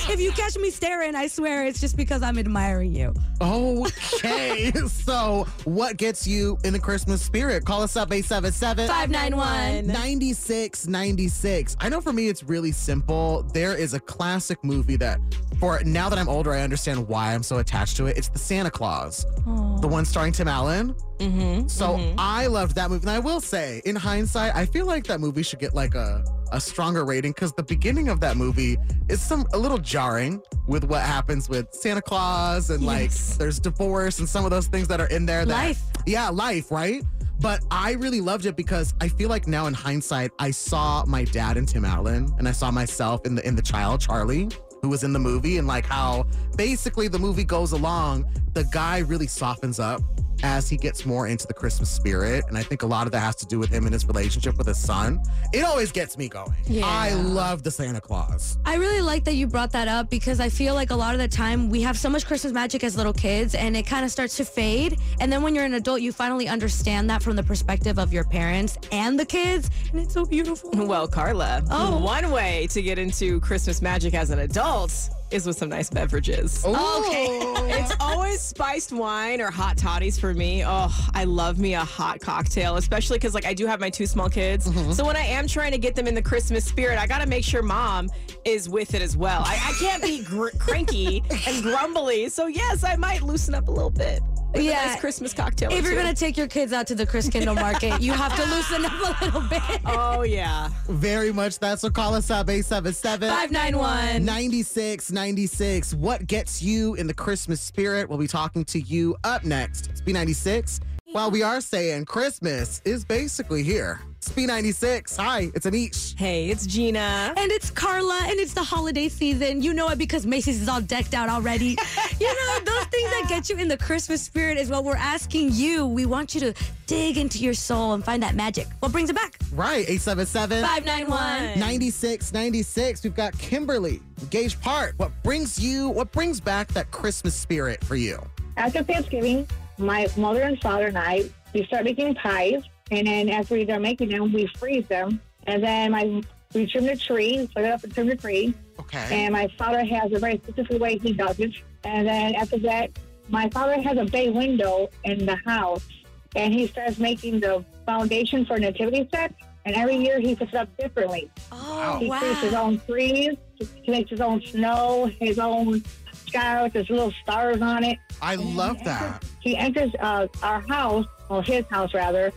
if 0.10 0.20
you 0.20 0.32
catch 0.32 0.58
me 0.58 0.70
staring, 0.72 1.16
I 1.16 1.28
swear 1.28 1.66
it's 1.66 1.80
just 1.80 1.96
because 1.96 2.24
I'm 2.24 2.38
admiring 2.38 2.96
you. 2.96 3.14
Okay. 3.42 4.72
so, 4.88 5.48
what 5.66 5.98
gets 5.98 6.28
you 6.28 6.58
in 6.64 6.74
the 6.74 6.80
Christmas 6.80 7.22
spirit? 7.22 7.66
Call 7.66 7.82
us 7.82 7.96
up 7.96 8.12
877 8.12 8.88
591 8.88 9.88
9696. 9.88 11.78
I 11.80 11.90
know 11.90 12.02
for 12.02 12.14
me, 12.14 12.28
it's 12.28 12.44
really 12.44 12.72
simple. 12.72 13.44
There 13.54 13.76
is 13.76 13.94
a 13.94 14.00
classic 14.00 14.64
movie 14.64 14.98
that, 14.98 15.20
for 15.60 15.82
now 15.84 16.10
that 16.10 16.20
I'm 16.20 16.30
older, 16.30 16.52
I 16.54 16.62
understand 16.62 17.08
why 17.08 17.34
I'm 17.34 17.44
so 17.44 17.60
attached 17.60 17.98
to 17.98 18.08
it. 18.08 18.18
It's 18.18 18.30
The 18.30 18.40
Santa 18.40 18.72
Claus, 18.72 19.26
the 19.46 19.88
one 19.88 20.06
starring 20.06 20.34
Tim 20.34 20.48
Allen. 20.48 20.96
Mm-hmm. 21.20 21.68
So 21.68 22.00
I 22.18 22.48
loved 22.48 22.76
that 22.76 22.90
movie. 22.90 23.06
I 23.12 23.20
will 23.20 23.42
say, 23.42 23.82
in 23.84 23.96
hindsight, 23.96 24.56
I 24.56 24.66
feel 24.66 24.86
like 24.86 25.04
that 25.08 25.20
movie 25.20 25.44
should 25.44 25.60
get 25.60 25.76
like 25.76 25.96
a, 25.96 26.24
a 26.54 26.62
stronger 26.62 27.04
rating 27.04 27.34
because 27.34 27.52
the 27.54 27.64
beginning 27.64 28.08
of 28.08 28.22
that 28.22 28.38
movie 28.38 28.78
is 29.10 29.22
some 29.22 29.46
a 29.54 29.58
little 29.58 29.78
jarring 29.78 30.42
with 30.66 30.86
what 30.86 31.02
happens 31.02 31.50
with 31.50 31.74
Santa 31.74 32.02
Claus 32.02 32.70
and 32.70 32.86
like 32.86 33.12
there's 33.38 33.60
divorce 33.60 34.20
and 34.20 34.30
some 34.30 34.46
of 34.46 34.52
those 34.52 34.68
things 34.68 34.88
that 34.88 35.02
are 35.02 35.08
in 35.08 35.26
there. 35.26 35.46
That, 35.46 35.54
Life. 35.54 35.82
Yeah, 36.06 36.30
life, 36.30 36.72
right? 36.72 37.04
But 37.42 37.66
I 37.70 37.94
really 37.94 38.22
loved 38.22 38.46
it 38.46 38.56
because 38.56 38.94
I 39.02 39.10
feel 39.10 39.28
like 39.28 39.46
now 39.46 39.68
in 39.68 39.74
hindsight, 39.74 40.32
I 40.40 40.52
saw 40.52 41.04
my 41.06 41.26
dad 41.26 41.58
and 41.58 41.68
Tim 41.68 41.84
Allen 41.84 42.34
and 42.38 42.48
I 42.48 42.54
saw 42.54 42.72
myself 42.72 43.26
in 43.26 43.36
the 43.36 43.46
in 43.46 43.56
the 43.56 43.62
child, 43.62 44.00
Charlie, 44.00 44.48
who 44.82 44.88
was 44.90 45.04
in 45.04 45.12
the 45.12 45.20
movie, 45.20 45.58
and 45.58 45.68
like 45.68 45.86
how 45.86 46.28
basically 46.56 47.10
the 47.10 47.20
movie 47.20 47.44
goes 47.44 47.74
along, 47.74 48.26
the 48.54 48.64
guy 48.66 49.00
really 49.00 49.28
softens 49.28 49.80
up 49.80 50.02
as 50.44 50.70
he 50.70 50.78
gets 50.78 51.06
more 51.06 51.28
into 51.28 51.48
the 51.48 51.54
Christmas 51.54 51.90
spirit. 51.90 52.44
And 52.48 52.58
I 52.58 52.64
think 52.64 52.84
a 52.84 52.86
lot 52.88 53.06
of 53.08 53.12
that 53.14 53.20
has 53.20 53.36
to 53.38 53.46
do 53.46 53.60
with 53.60 53.70
him 53.70 53.86
and 53.86 53.94
his 53.94 54.06
relationship 54.06 54.58
with 54.58 54.68
his 54.68 54.78
son. 54.78 55.22
It 55.54 55.64
always 55.64 55.92
gets 55.92 56.18
me 56.18 56.28
going. 56.30 56.54
Yeah. 56.68 56.86
I 56.86 57.14
love 57.14 57.64
the 57.64 57.72
Santa 57.72 58.02
Claus. 58.02 58.58
I 58.66 58.76
really 58.76 59.02
like 59.02 59.24
that 59.26 59.36
you 59.36 59.48
brought 59.48 59.72
that 59.74 59.88
up 59.88 60.10
because 60.10 60.40
I 60.40 60.50
feel 60.50 60.74
like 60.74 60.92
a 60.92 60.96
lot 60.96 61.14
of 61.14 61.20
the 61.20 61.28
time 61.28 61.70
we 61.70 61.82
have 61.82 61.98
so 61.98 62.10
much 62.10 62.26
Christmas 62.26 62.54
magic 62.54 62.84
as 62.84 62.96
little 62.98 63.14
kids 63.14 63.56
and 63.56 63.76
it 63.78 63.86
kind 63.86 64.04
of 64.06 64.12
starts 64.12 64.38
to 64.38 64.46
fade. 64.46 64.98
And 65.20 65.32
then 65.32 65.42
when 65.44 65.56
you're 65.56 65.66
an 65.66 65.74
adult, 65.76 66.02
you 66.02 66.12
finally 66.12 66.48
understand 66.48 67.10
that 67.10 67.22
from 67.24 67.36
the 67.36 67.44
perspective 67.44 68.00
of 68.00 68.12
your 68.14 68.24
parents 68.24 68.78
and 68.92 69.20
the 69.20 69.26
kids. 69.26 69.70
And 69.92 70.02
it's 70.02 70.14
so 70.14 70.26
beautiful. 70.26 70.72
Well, 70.74 71.08
Carla, 71.08 71.64
Oh. 71.70 71.98
one 72.00 72.32
way 72.32 72.68
to 72.72 72.82
get 72.82 72.98
into 72.98 73.40
Christmas 73.42 73.82
magic 73.82 74.14
as 74.14 74.30
an 74.30 74.40
adult 74.40 75.10
is 75.32 75.46
with 75.46 75.58
some 75.58 75.70
nice 75.70 75.90
beverages. 75.90 76.64
Okay. 76.66 77.40
It's 77.72 77.96
always 78.00 78.32
always 78.32 78.42
spiced 78.42 78.94
wine 78.94 79.42
or 79.42 79.52
hot 79.52 79.76
toddies 79.76 80.18
for 80.18 80.34
me. 80.34 80.64
Oh, 80.66 80.90
I 81.14 81.26
love 81.26 81.60
me 81.60 81.74
a 81.74 81.84
hot 81.84 82.22
cocktail, 82.22 82.78
especially 82.78 83.18
because 83.18 83.34
like 83.34 83.46
I 83.46 83.54
do 83.54 83.68
have 83.68 83.82
my 83.82 83.90
two 83.90 84.06
small 84.06 84.30
kids. 84.30 84.70
Mm-hmm. 84.70 84.94
So 84.94 85.06
when 85.06 85.18
I 85.18 85.26
am 85.26 85.48
trying 85.48 85.74
to 85.74 85.78
get 85.78 85.96
them 85.96 86.08
in 86.08 86.16
the 86.16 86.22
Christmas 86.22 86.64
spirit, 86.64 86.98
I 86.98 87.08
got 87.08 87.20
to 87.20 87.28
make 87.28 87.44
sure 87.44 87.62
mom 87.62 88.10
is 88.46 88.70
with 88.70 88.94
it 88.94 89.02
as 89.02 89.18
well. 89.18 89.44
I, 89.46 89.56
I 89.56 89.74
can't 89.80 90.02
be 90.02 90.24
gr- 90.24 90.56
cranky 90.60 91.24
and 91.48 91.62
grumbly. 91.62 92.30
So 92.30 92.48
yes, 92.48 92.86
I 92.86 92.96
might 92.96 93.22
loosen 93.22 93.54
up 93.54 93.68
a 93.68 93.72
little 93.72 93.90
bit. 93.90 94.22
With 94.54 94.62
a 94.62 94.64
Yeah. 94.66 94.86
nice 94.86 95.00
Christmas 95.00 95.34
cocktail. 95.34 95.72
or 95.72 95.76
If 95.78 95.84
you're 95.84 95.94
two. 95.94 96.02
gonna 96.02 96.14
take 96.14 96.36
your 96.38 96.48
kids 96.48 96.74
out 96.74 96.88
to 96.88 96.96
the 96.96 97.06
Christkindlmarket, 97.08 98.02
you 98.02 98.12
have 98.14 98.36
to 98.36 98.46
loosen 98.46 98.86
up 98.86 99.22
a 99.22 99.26
little 99.26 99.42
bit. 99.42 99.62
Oh 99.86 100.24
yeah. 100.24 100.70
Very 100.90 101.32
much 101.32 101.60
that. 101.60 101.80
So 101.80 101.90
call 101.90 102.14
us 102.16 102.30
up 102.30 102.50
877 102.50 103.30
591. 103.30 104.26
9696. 104.26 105.94
What 105.94 106.28
gets 106.28 106.62
you 106.62 106.96
in 106.96 107.08
the 107.08 107.14
Christmas 107.14 107.62
spirit? 107.62 108.10
We'll 108.10 108.18
be 108.20 108.28
talking 108.28 108.66
to 108.66 108.80
you 108.82 109.16
up 109.24 109.44
next. 109.44 109.88
It's 109.90 110.02
B96. 110.02 110.80
Well, 111.14 111.30
we 111.30 111.44
are 111.44 111.60
saying 111.60 112.06
Christmas 112.06 112.82
is 112.86 113.04
basically 113.04 113.64
here. 113.64 114.00
It's 114.20 114.30
B96. 114.30 115.18
Hi, 115.18 115.52
it's 115.54 115.66
Anish. 115.66 116.18
Hey, 116.18 116.50
it's 116.50 116.66
Gina. 116.66 117.34
And 117.36 117.52
it's 117.52 117.70
Carla, 117.70 118.18
and 118.24 118.40
it's 118.40 118.54
the 118.54 118.64
holiday 118.64 119.10
season. 119.10 119.62
You 119.62 119.74
know 119.74 119.90
it 119.90 119.98
because 119.98 120.26
Macy's 120.26 120.62
is 120.62 120.70
all 120.70 120.80
decked 120.80 121.14
out 121.14 121.28
already. 121.28 121.76
you 122.20 122.28
know, 122.28 122.60
those 122.64 122.86
things 122.86 123.10
that 123.10 123.26
get 123.28 123.50
you 123.50 123.58
in 123.58 123.68
the 123.68 123.78
Christmas 123.78 124.22
spirit 124.22 124.58
is 124.58 124.70
what 124.70 124.86
we're 124.86 124.96
asking 124.96 125.50
you. 125.52 125.86
We 125.86 126.06
want 126.06 126.34
you 126.34 126.40
to 126.42 126.54
dig 126.86 127.18
into 127.18 127.40
your 127.40 127.56
soul 127.56 127.92
and 127.92 128.06
find 128.06 128.24
that 128.24 128.36
magic. 128.36 128.68
What 128.80 128.94
brings 128.94 129.10
it 129.10 129.16
back? 129.18 129.38
Right, 129.52 129.90
877 129.90 130.62
591. 130.64 131.60
9696. 131.60 133.04
We've 133.04 133.14
got 133.14 133.38
Kimberly, 133.38 134.02
Gage 134.30 134.58
Park. 134.62 134.94
What 134.96 135.12
brings 135.24 135.60
you, 135.60 135.90
what 135.90 136.14
brings 136.14 136.40
back 136.40 136.70
that 136.70 136.90
Christmas 136.92 137.36
spirit 137.36 137.84
for 137.84 137.98
you? 137.98 138.18
After 138.56 138.82
Thanksgiving, 138.82 139.46
my 139.82 140.08
mother 140.18 140.42
and 140.42 140.60
father 140.62 140.88
and 140.88 140.98
I, 140.98 141.24
we 141.54 141.66
start 141.66 141.84
making 141.84 142.16
pies. 142.16 142.64
And 142.92 143.08
then 143.08 143.30
after 143.30 143.56
we 143.56 143.64
start 143.66 143.82
making 143.82 144.10
them, 144.10 144.32
we 144.34 144.48
freeze 144.58 144.88
them. 144.88 145.22
And 145.48 145.64
then 145.64 145.92
my 145.92 146.22
we 146.54 146.66
trim 146.66 146.86
the 146.86 146.98
tree, 146.98 147.50
put 147.56 147.64
it 147.64 147.72
up 147.72 147.84
and 147.84 147.94
trim 147.94 148.08
the 148.08 148.16
tree. 148.16 148.54
Okay. 148.80 149.26
And 149.26 149.34
my 149.34 149.48
father 149.58 149.84
has 149.86 150.12
a 150.12 150.20
very 150.20 150.38
specific 150.38 150.82
way 150.82 150.98
he 150.98 151.14
does 151.14 151.40
it. 151.40 151.52
And 151.84 152.08
then 152.08 152.36
after 152.36 152.58
that, 152.60 152.92
my 153.30 153.50
father 153.50 153.82
has 153.82 153.98
a 153.98 154.06
bay 154.06 154.30
window 154.30 154.90
in 155.04 155.26
the 155.26 155.38
house. 155.46 155.88
And 156.36 156.54
he 156.54 156.68
starts 156.68 156.98
making 156.98 157.40
the 157.40 157.64
foundation 157.86 158.46
for 158.46 158.58
nativity 158.58 159.08
set. 159.14 159.34
And 159.66 159.76
every 159.76 159.96
year 159.96 160.20
he 160.20 160.36
puts 160.36 160.54
it 160.54 160.58
up 160.58 160.76
differently. 160.78 161.30
Oh, 161.52 161.98
he 162.00 162.10
wow. 162.10 162.20
creates 162.20 162.42
his 162.42 162.54
own 162.54 162.80
trees. 162.82 163.36
He 163.84 163.92
makes 163.92 164.10
his 164.10 164.22
own 164.22 164.42
snow, 164.42 165.12
his 165.20 165.40
own 165.40 165.84
sky 166.32 166.64
with 166.64 166.74
his 166.74 166.90
little 166.90 167.12
stars 167.24 167.62
on 167.62 167.84
it. 167.84 168.00
I 168.22 168.36
love 168.36 168.84
that. 168.84 169.24
He 169.42 169.58
enters 169.58 169.92
uh, 170.00 170.28
our 170.42 170.62
house, 170.62 171.06
or 171.30 171.44
his 171.44 171.66
house 171.70 171.94
rather, 171.94 172.32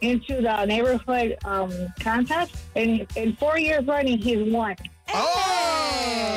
into 0.00 0.40
the 0.42 0.64
neighborhood 0.66 1.36
um, 1.44 1.72
contest. 2.00 2.56
And 2.74 3.06
in 3.16 3.36
four 3.36 3.58
years 3.58 3.86
running, 3.86 4.18
he's 4.18 4.52
won. 4.52 4.76
Oh! 5.14 6.36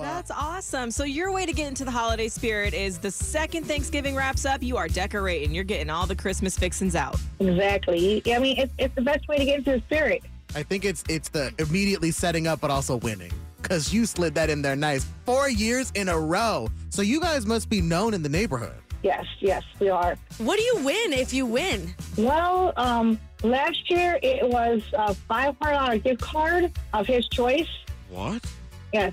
That's 0.00 0.30
awesome. 0.30 0.90
So 0.90 1.04
your 1.04 1.32
way 1.32 1.46
to 1.46 1.52
get 1.52 1.68
into 1.68 1.84
the 1.84 1.90
holiday 1.90 2.28
spirit 2.28 2.74
is 2.74 2.98
the 2.98 3.10
second 3.10 3.64
Thanksgiving 3.64 4.14
wraps 4.16 4.44
up, 4.44 4.62
you 4.62 4.76
are 4.76 4.88
decorating. 4.88 5.54
You're 5.54 5.64
getting 5.64 5.88
all 5.90 6.06
the 6.06 6.16
Christmas 6.16 6.58
fixings 6.58 6.94
out. 6.94 7.16
Exactly. 7.40 8.20
I 8.26 8.38
mean, 8.38 8.58
it's, 8.58 8.72
it's 8.78 8.94
the 8.94 9.02
best 9.02 9.26
way 9.28 9.38
to 9.38 9.44
get 9.44 9.58
into 9.60 9.72
the 9.72 9.80
spirit. 9.80 10.22
I 10.54 10.62
think 10.62 10.84
it's 10.84 11.04
it's 11.08 11.28
the 11.28 11.52
immediately 11.58 12.10
setting 12.10 12.46
up 12.46 12.60
but 12.60 12.70
also 12.70 12.96
winning. 12.96 13.30
Cause 13.62 13.92
you 13.92 14.06
slid 14.06 14.34
that 14.34 14.50
in 14.50 14.62
there 14.62 14.76
nice. 14.76 15.06
Four 15.24 15.48
years 15.50 15.90
in 15.94 16.08
a 16.08 16.18
row. 16.18 16.68
So 16.90 17.02
you 17.02 17.20
guys 17.20 17.46
must 17.46 17.68
be 17.68 17.80
known 17.80 18.14
in 18.14 18.22
the 18.22 18.28
neighborhood. 18.28 18.76
Yes, 19.02 19.26
yes, 19.40 19.62
we 19.78 19.88
are. 19.88 20.16
What 20.38 20.56
do 20.58 20.62
you 20.62 20.76
win 20.84 21.12
if 21.12 21.32
you 21.32 21.46
win? 21.46 21.94
Well, 22.16 22.72
um, 22.76 23.20
last 23.42 23.88
year 23.90 24.18
it 24.22 24.48
was 24.48 24.82
a 24.92 25.14
$500 25.30 26.02
gift 26.02 26.20
card 26.20 26.72
of 26.92 27.06
his 27.06 27.28
choice. 27.28 27.68
What? 28.08 28.44
Yes. 28.92 29.12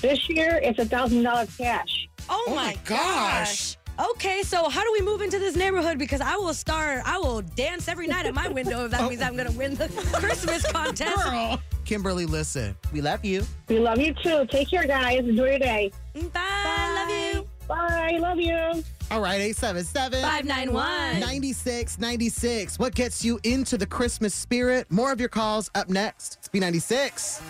This 0.00 0.28
year 0.28 0.58
it's 0.62 0.78
a 0.78 0.86
$1,000 0.86 1.58
cash. 1.58 2.08
Oh, 2.28 2.52
my 2.54 2.76
gosh. 2.84 3.75
Okay, 3.98 4.42
so 4.42 4.68
how 4.68 4.82
do 4.82 4.92
we 4.92 5.00
move 5.00 5.22
into 5.22 5.38
this 5.38 5.56
neighborhood? 5.56 5.98
Because 5.98 6.20
I 6.20 6.36
will 6.36 6.52
start, 6.52 7.00
I 7.06 7.18
will 7.18 7.40
dance 7.40 7.88
every 7.88 8.06
night 8.06 8.26
at 8.26 8.34
my 8.34 8.48
window 8.48 8.84
if 8.84 8.90
that 8.90 9.00
oh. 9.00 9.08
means 9.08 9.22
I'm 9.22 9.36
going 9.36 9.50
to 9.50 9.56
win 9.56 9.74
the 9.74 9.88
Christmas 10.12 10.70
contest. 10.70 11.60
Kimberly, 11.84 12.26
listen. 12.26 12.76
We 12.92 13.00
love 13.00 13.24
you. 13.24 13.44
We 13.68 13.78
love 13.78 13.98
you 13.98 14.12
too. 14.14 14.46
Take 14.50 14.70
care, 14.70 14.86
guys. 14.86 15.20
Enjoy 15.20 15.50
your 15.50 15.58
day. 15.58 15.92
Bye. 16.32 16.92
Love 16.94 17.10
you. 17.10 17.48
Bye. 17.68 18.18
Love 18.20 18.38
you. 18.38 18.84
All 19.10 19.20
right, 19.20 19.40
877 19.40 20.20
591. 20.20 21.20
9696. 21.20 22.78
What 22.78 22.94
gets 22.94 23.24
you 23.24 23.38
into 23.44 23.78
the 23.78 23.86
Christmas 23.86 24.34
spirit? 24.34 24.90
More 24.90 25.12
of 25.12 25.20
your 25.20 25.28
calls 25.28 25.70
up 25.74 25.88
next. 25.88 26.38
It's 26.40 26.48
B96. 26.48 27.40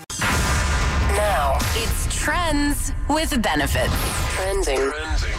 Now 1.17 1.57
it's 1.75 2.06
trends 2.27 2.93
with 3.09 3.41
benefits. 3.41 3.95
Trending 4.35 4.91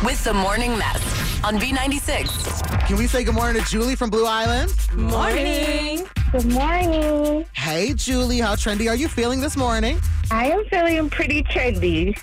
with 0.06 0.24
the 0.24 0.34
morning 0.34 0.78
mess 0.78 1.44
on 1.44 1.60
B96. 1.60 2.88
Can 2.88 2.96
we 2.96 3.08
say 3.08 3.26
good 3.26 3.36
morning 3.36 3.62
to 3.62 3.70
Julie 3.70 3.98
from 3.98 4.10
Blue 4.10 4.26
Island? 4.26 4.74
Morning. 4.96 6.08
Good 6.32 6.46
morning. 6.46 7.46
Hey, 7.52 7.94
Julie, 7.94 8.40
how 8.40 8.56
trendy 8.56 8.90
are 8.90 8.96
you 8.96 9.10
feeling 9.10 9.42
this 9.42 9.58
morning? 9.58 10.00
I 10.32 10.50
am 10.50 10.64
feeling 10.68 11.10
pretty 11.10 11.44
trendy. 11.44 12.18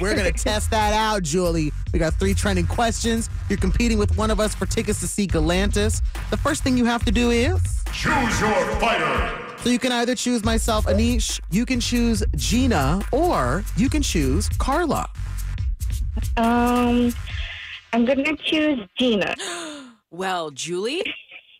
We're 0.00 0.14
going 0.14 0.32
to 0.32 0.44
test 0.44 0.70
that 0.70 0.94
out, 0.94 1.22
Julie. 1.22 1.70
We 1.92 1.98
got 1.98 2.14
three 2.14 2.32
trending 2.32 2.66
questions. 2.68 3.28
You're 3.50 3.58
competing 3.58 3.98
with 3.98 4.16
one 4.16 4.30
of 4.30 4.40
us 4.40 4.54
for 4.54 4.64
tickets 4.64 5.00
to 5.00 5.08
see 5.08 5.26
Galantis. 5.26 6.00
The 6.30 6.38
first 6.38 6.62
thing 6.62 6.78
you 6.78 6.86
have 6.86 7.04
to 7.04 7.12
do 7.12 7.32
is 7.32 7.84
Choose 7.92 8.40
your 8.40 8.76
fighter. 8.76 9.49
So 9.62 9.68
you 9.68 9.78
can 9.78 9.92
either 9.92 10.14
choose 10.14 10.42
myself, 10.42 10.86
Anish, 10.86 11.38
you 11.50 11.66
can 11.66 11.80
choose 11.80 12.24
Gina, 12.34 13.02
or 13.12 13.62
you 13.76 13.90
can 13.90 14.00
choose 14.00 14.48
Carla. 14.58 15.06
Um, 16.38 17.12
I'm 17.92 18.06
gonna 18.06 18.36
choose 18.36 18.80
Gina. 18.98 19.36
Well, 20.12 20.50
Julie, 20.50 21.04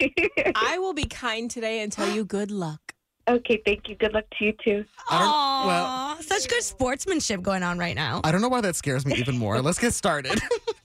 I 0.56 0.78
will 0.80 0.92
be 0.92 1.04
kind 1.04 1.48
today 1.48 1.82
and 1.82 1.92
tell 1.92 2.12
you 2.12 2.24
good 2.24 2.50
luck. 2.50 2.80
Okay, 3.28 3.62
thank 3.64 3.88
you. 3.88 3.94
Good 3.94 4.12
luck 4.12 4.24
to 4.38 4.44
you 4.46 4.52
too. 4.64 4.84
I 5.08 5.18
don't, 5.20 5.68
well, 5.68 6.16
such 6.20 6.48
good 6.48 6.64
sportsmanship 6.64 7.42
going 7.42 7.62
on 7.62 7.78
right 7.78 7.94
now. 7.94 8.20
I 8.24 8.32
don't 8.32 8.40
know 8.40 8.48
why 8.48 8.60
that 8.62 8.74
scares 8.74 9.06
me 9.06 9.14
even 9.18 9.38
more. 9.38 9.62
Let's 9.62 9.78
get 9.78 9.94
started. 9.94 10.40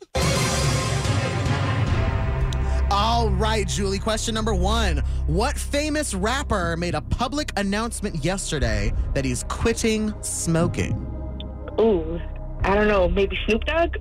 All 2.91 3.29
right, 3.31 3.67
Julie. 3.67 3.99
Question 3.99 4.35
number 4.35 4.53
one 4.53 4.97
What 5.27 5.57
famous 5.57 6.13
rapper 6.13 6.77
made 6.77 6.95
a 6.95 7.01
public 7.01 7.51
announcement 7.57 8.23
yesterday 8.23 8.93
that 9.13 9.25
he's 9.25 9.43
quitting 9.43 10.13
smoking? 10.21 10.93
Ooh, 11.79 12.19
I 12.61 12.75
don't 12.75 12.87
know. 12.87 13.09
Maybe 13.09 13.37
Snoop 13.45 13.65
Dogg. 13.65 13.95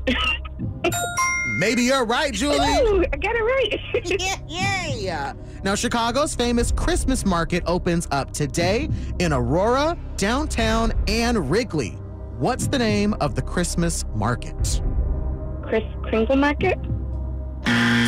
Maybe 1.59 1.83
you're 1.83 2.05
right, 2.05 2.33
Julie. 2.35 2.57
Ooh, 2.59 3.05
I 3.12 3.16
got 3.16 3.35
it 3.35 3.42
right. 3.42 4.20
yeah, 4.49 4.94
yeah. 4.94 5.33
Now, 5.62 5.75
Chicago's 5.75 6.35
famous 6.35 6.70
Christmas 6.73 7.25
market 7.25 7.62
opens 7.66 8.07
up 8.11 8.33
today 8.33 8.90
in 9.18 9.33
Aurora, 9.33 9.97
downtown, 10.16 10.92
and 11.09 11.51
Wrigley. 11.51 11.90
What's 12.38 12.66
the 12.66 12.79
name 12.79 13.14
of 13.20 13.35
the 13.35 13.42
Christmas 13.42 14.05
market? 14.14 14.83
Chris 15.62 15.85
Kringle 16.03 16.37
Market. 16.37 16.79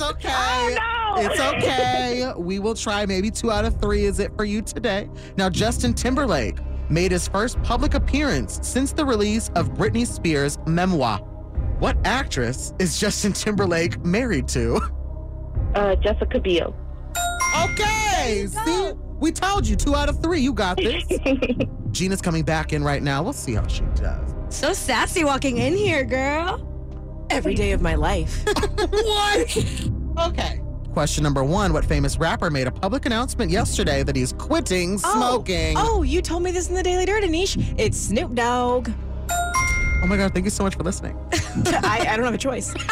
It's 0.00 0.10
okay. 0.12 0.32
Oh, 0.32 1.14
no. 1.14 1.22
It's 1.22 1.40
okay. 1.40 2.32
We 2.38 2.58
will 2.58 2.74
try. 2.74 3.04
Maybe 3.04 3.30
two 3.30 3.50
out 3.50 3.66
of 3.66 3.78
three 3.82 4.04
is 4.04 4.18
it 4.18 4.34
for 4.34 4.44
you 4.46 4.62
today. 4.62 5.10
Now, 5.36 5.50
Justin 5.50 5.92
Timberlake 5.92 6.56
made 6.88 7.12
his 7.12 7.28
first 7.28 7.62
public 7.62 7.92
appearance 7.92 8.60
since 8.62 8.92
the 8.92 9.04
release 9.04 9.50
of 9.56 9.74
Britney 9.74 10.06
Spears' 10.06 10.58
memoir. 10.66 11.18
What 11.80 11.98
actress 12.06 12.72
is 12.78 12.98
Justin 12.98 13.34
Timberlake 13.34 14.02
married 14.02 14.48
to? 14.48 14.80
Uh, 15.74 15.96
Jessica 15.96 16.40
Biel. 16.40 16.74
Okay. 17.64 18.46
See, 18.46 18.92
we 19.18 19.32
told 19.32 19.68
you 19.68 19.76
two 19.76 19.94
out 19.94 20.08
of 20.08 20.22
three. 20.22 20.40
You 20.40 20.54
got 20.54 20.78
this. 20.78 21.04
Gina's 21.90 22.22
coming 22.22 22.42
back 22.42 22.72
in 22.72 22.82
right 22.82 23.02
now. 23.02 23.22
We'll 23.22 23.34
see 23.34 23.54
how 23.54 23.66
she 23.66 23.82
does. 23.94 24.34
So 24.48 24.72
sassy 24.72 25.24
walking 25.24 25.58
in 25.58 25.76
here, 25.76 26.04
girl. 26.04 26.69
Every 27.30 27.54
day 27.54 27.72
of 27.72 27.80
my 27.80 27.94
life. 27.94 28.44
what? 28.90 29.90
Okay. 30.28 30.60
Question 30.92 31.22
number 31.22 31.44
one 31.44 31.72
What 31.72 31.84
famous 31.84 32.18
rapper 32.18 32.50
made 32.50 32.66
a 32.66 32.72
public 32.72 33.06
announcement 33.06 33.50
yesterday 33.50 34.02
that 34.02 34.16
he's 34.16 34.32
quitting 34.32 34.94
oh, 35.04 35.16
smoking? 35.16 35.76
Oh, 35.76 35.98
oh, 35.98 36.02
you 36.02 36.20
told 36.20 36.42
me 36.42 36.50
this 36.50 36.68
in 36.68 36.74
the 36.74 36.82
Daily 36.82 37.06
Dirt, 37.06 37.22
Anish. 37.22 37.74
It's 37.78 37.96
Snoop 37.96 38.34
Dogg. 38.34 38.90
Oh 40.02 40.06
my 40.06 40.16
God, 40.16 40.32
thank 40.32 40.44
you 40.44 40.50
so 40.50 40.64
much 40.64 40.74
for 40.74 40.82
listening. 40.82 41.16
I, 41.32 42.06
I 42.08 42.16
don't 42.16 42.24
have 42.24 42.34
a 42.34 42.38
choice. 42.38 42.74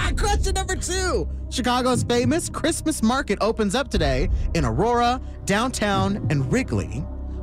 Ah, 0.00 0.12
question 0.16 0.54
number 0.54 0.76
two 0.76 1.28
Chicago's 1.50 2.02
famous 2.02 2.48
Christmas 2.48 3.02
market 3.02 3.38
opens 3.40 3.74
up 3.74 3.88
today 3.90 4.30
in 4.54 4.64
Aurora, 4.64 5.20
downtown, 5.44 6.26
and 6.30 6.50
Wrigley. 6.50 7.00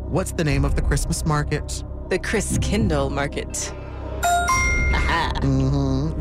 What's 0.08 0.32
the 0.32 0.44
name 0.44 0.66
of 0.66 0.76
the 0.76 0.82
Christmas 0.82 1.26
market? 1.26 1.84
The 2.10 2.18
Christkindlmarket. 2.18 3.74
Mm, 5.42 5.65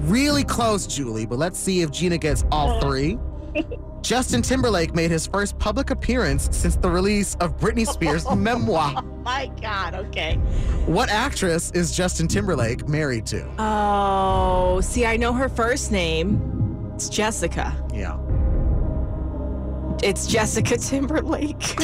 really 0.05 0.45
close, 0.45 0.87
Julie, 0.87 1.27
but 1.27 1.39
let's 1.39 1.59
see 1.59 1.83
if 1.83 1.91
Gina 1.91 2.19
gets 2.19 2.45
all 2.51 2.81
three. 2.81 3.19
Justin 4.03 4.43
Timberlake 4.43 4.95
made 4.95 5.11
his 5.11 5.27
first 5.27 5.59
public 5.59 5.89
appearance 5.89 6.51
since 6.53 6.77
the 6.77 6.91
release 6.91 7.37
of 7.37 7.57
Britney 7.57 7.87
Spears' 7.87 8.31
memoir. 8.37 8.93
Oh 8.99 9.03
my 9.03 9.51
God, 9.63 9.95
okay. 9.95 10.35
What 10.85 11.09
actress 11.09 11.71
is 11.71 11.97
Justin 11.97 12.29
Timberlake 12.29 12.87
married 12.87 13.25
to? 13.27 13.49
Oh, 13.59 14.83
see, 14.83 15.07
I 15.07 15.17
know 15.17 15.33
her 15.33 15.49
first 15.49 15.91
name. 15.91 16.93
It's 16.95 17.09
Jessica. 17.09 17.75
Yeah. 17.95 18.19
It's 20.03 20.27
Jessica 20.27 20.77
Timberlake. 20.77 21.75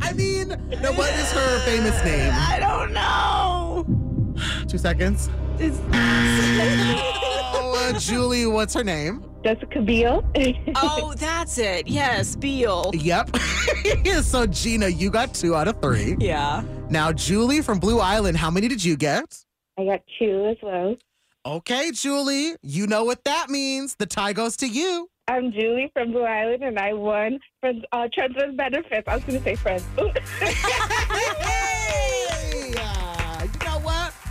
I 0.00 0.12
mean, 0.16 0.48
now 0.48 0.92
what 0.94 1.12
is 1.12 1.30
her 1.32 1.60
famous 1.60 2.02
name? 2.04 2.32
I 2.34 2.58
don't 2.58 2.92
know. 2.92 3.86
Two 4.66 4.78
seconds. 4.78 5.30
It's- 5.60 5.80
Oh, 7.54 7.90
uh, 7.94 7.98
Julie, 7.98 8.46
what's 8.46 8.74
her 8.74 8.84
name? 8.84 9.24
Jessica 9.44 9.80
Biel. 9.82 10.24
oh, 10.76 11.14
that's 11.16 11.58
it. 11.58 11.86
Yes, 11.88 12.36
Biel. 12.36 12.90
Yep. 12.94 13.36
so, 14.22 14.46
Gina, 14.46 14.88
you 14.88 15.10
got 15.10 15.34
two 15.34 15.54
out 15.54 15.68
of 15.68 15.80
three. 15.82 16.16
Yeah. 16.18 16.62
Now, 16.90 17.12
Julie 17.12 17.60
from 17.60 17.78
Blue 17.78 17.98
Island, 17.98 18.36
how 18.36 18.50
many 18.50 18.68
did 18.68 18.84
you 18.84 18.96
get? 18.96 19.24
I 19.78 19.84
got 19.84 20.00
two 20.18 20.46
as 20.46 20.56
well. 20.62 20.96
Okay, 21.44 21.90
Julie, 21.90 22.54
you 22.62 22.86
know 22.86 23.04
what 23.04 23.24
that 23.24 23.50
means. 23.50 23.96
The 23.96 24.06
tie 24.06 24.32
goes 24.32 24.56
to 24.58 24.68
you. 24.68 25.08
I'm 25.28 25.50
Julie 25.52 25.90
from 25.92 26.12
Blue 26.12 26.24
Island, 26.24 26.62
and 26.62 26.78
I 26.78 26.92
won 26.92 27.38
Friends, 27.60 27.84
uh, 27.92 28.06
Trends 28.12 28.34
with 28.36 28.56
Benefits. 28.56 29.08
I 29.08 29.14
was 29.16 29.24
going 29.24 29.38
to 29.38 29.44
say 29.44 29.56
Friends. 29.56 29.84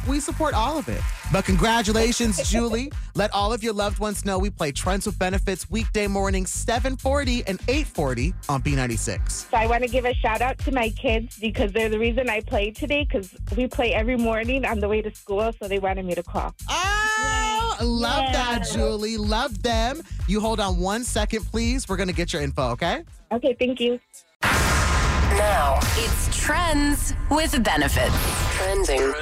We 0.07 0.19
support 0.19 0.53
all 0.53 0.77
of 0.77 0.89
it. 0.89 1.01
But 1.31 1.45
congratulations, 1.45 2.49
Julie. 2.49 2.91
Let 3.15 3.31
all 3.33 3.53
of 3.53 3.63
your 3.63 3.73
loved 3.73 3.99
ones 3.99 4.25
know 4.25 4.39
we 4.39 4.49
play 4.49 4.71
Trends 4.71 5.05
with 5.05 5.17
Benefits 5.19 5.69
weekday 5.69 6.07
mornings 6.07 6.49
740 6.51 7.43
and 7.47 7.59
840 7.67 8.33
on 8.49 8.61
B96. 8.61 9.29
So 9.31 9.57
I 9.57 9.67
want 9.67 9.83
to 9.83 9.89
give 9.89 10.05
a 10.05 10.13
shout 10.15 10.41
out 10.41 10.57
to 10.59 10.71
my 10.71 10.89
kids 10.89 11.37
because 11.39 11.71
they're 11.71 11.89
the 11.89 11.99
reason 11.99 12.29
I 12.29 12.41
played 12.41 12.75
today 12.75 13.03
because 13.09 13.33
we 13.55 13.67
play 13.67 13.93
every 13.93 14.17
morning 14.17 14.65
on 14.65 14.79
the 14.79 14.87
way 14.89 15.01
to 15.01 15.13
school, 15.13 15.53
so 15.61 15.67
they 15.67 15.79
wanted 15.79 16.05
me 16.05 16.15
to 16.15 16.23
call. 16.23 16.53
Oh, 16.69 17.77
love 17.81 18.23
Yeah. 18.23 18.31
that, 18.31 18.67
Julie. 18.73 19.17
Love 19.17 19.61
them. 19.61 20.01
You 20.27 20.39
hold 20.41 20.59
on 20.59 20.79
one 20.79 21.03
second, 21.03 21.45
please. 21.45 21.87
We're 21.87 21.97
going 21.97 22.09
to 22.09 22.13
get 22.15 22.33
your 22.33 22.41
info, 22.41 22.69
okay? 22.71 23.03
Okay, 23.31 23.55
thank 23.59 23.79
you. 23.79 23.99
Now 25.51 25.79
it's 25.97 26.39
Trends 26.39 27.13
with 27.29 27.61
Benefits. 27.61 28.15
Trending 28.55 29.13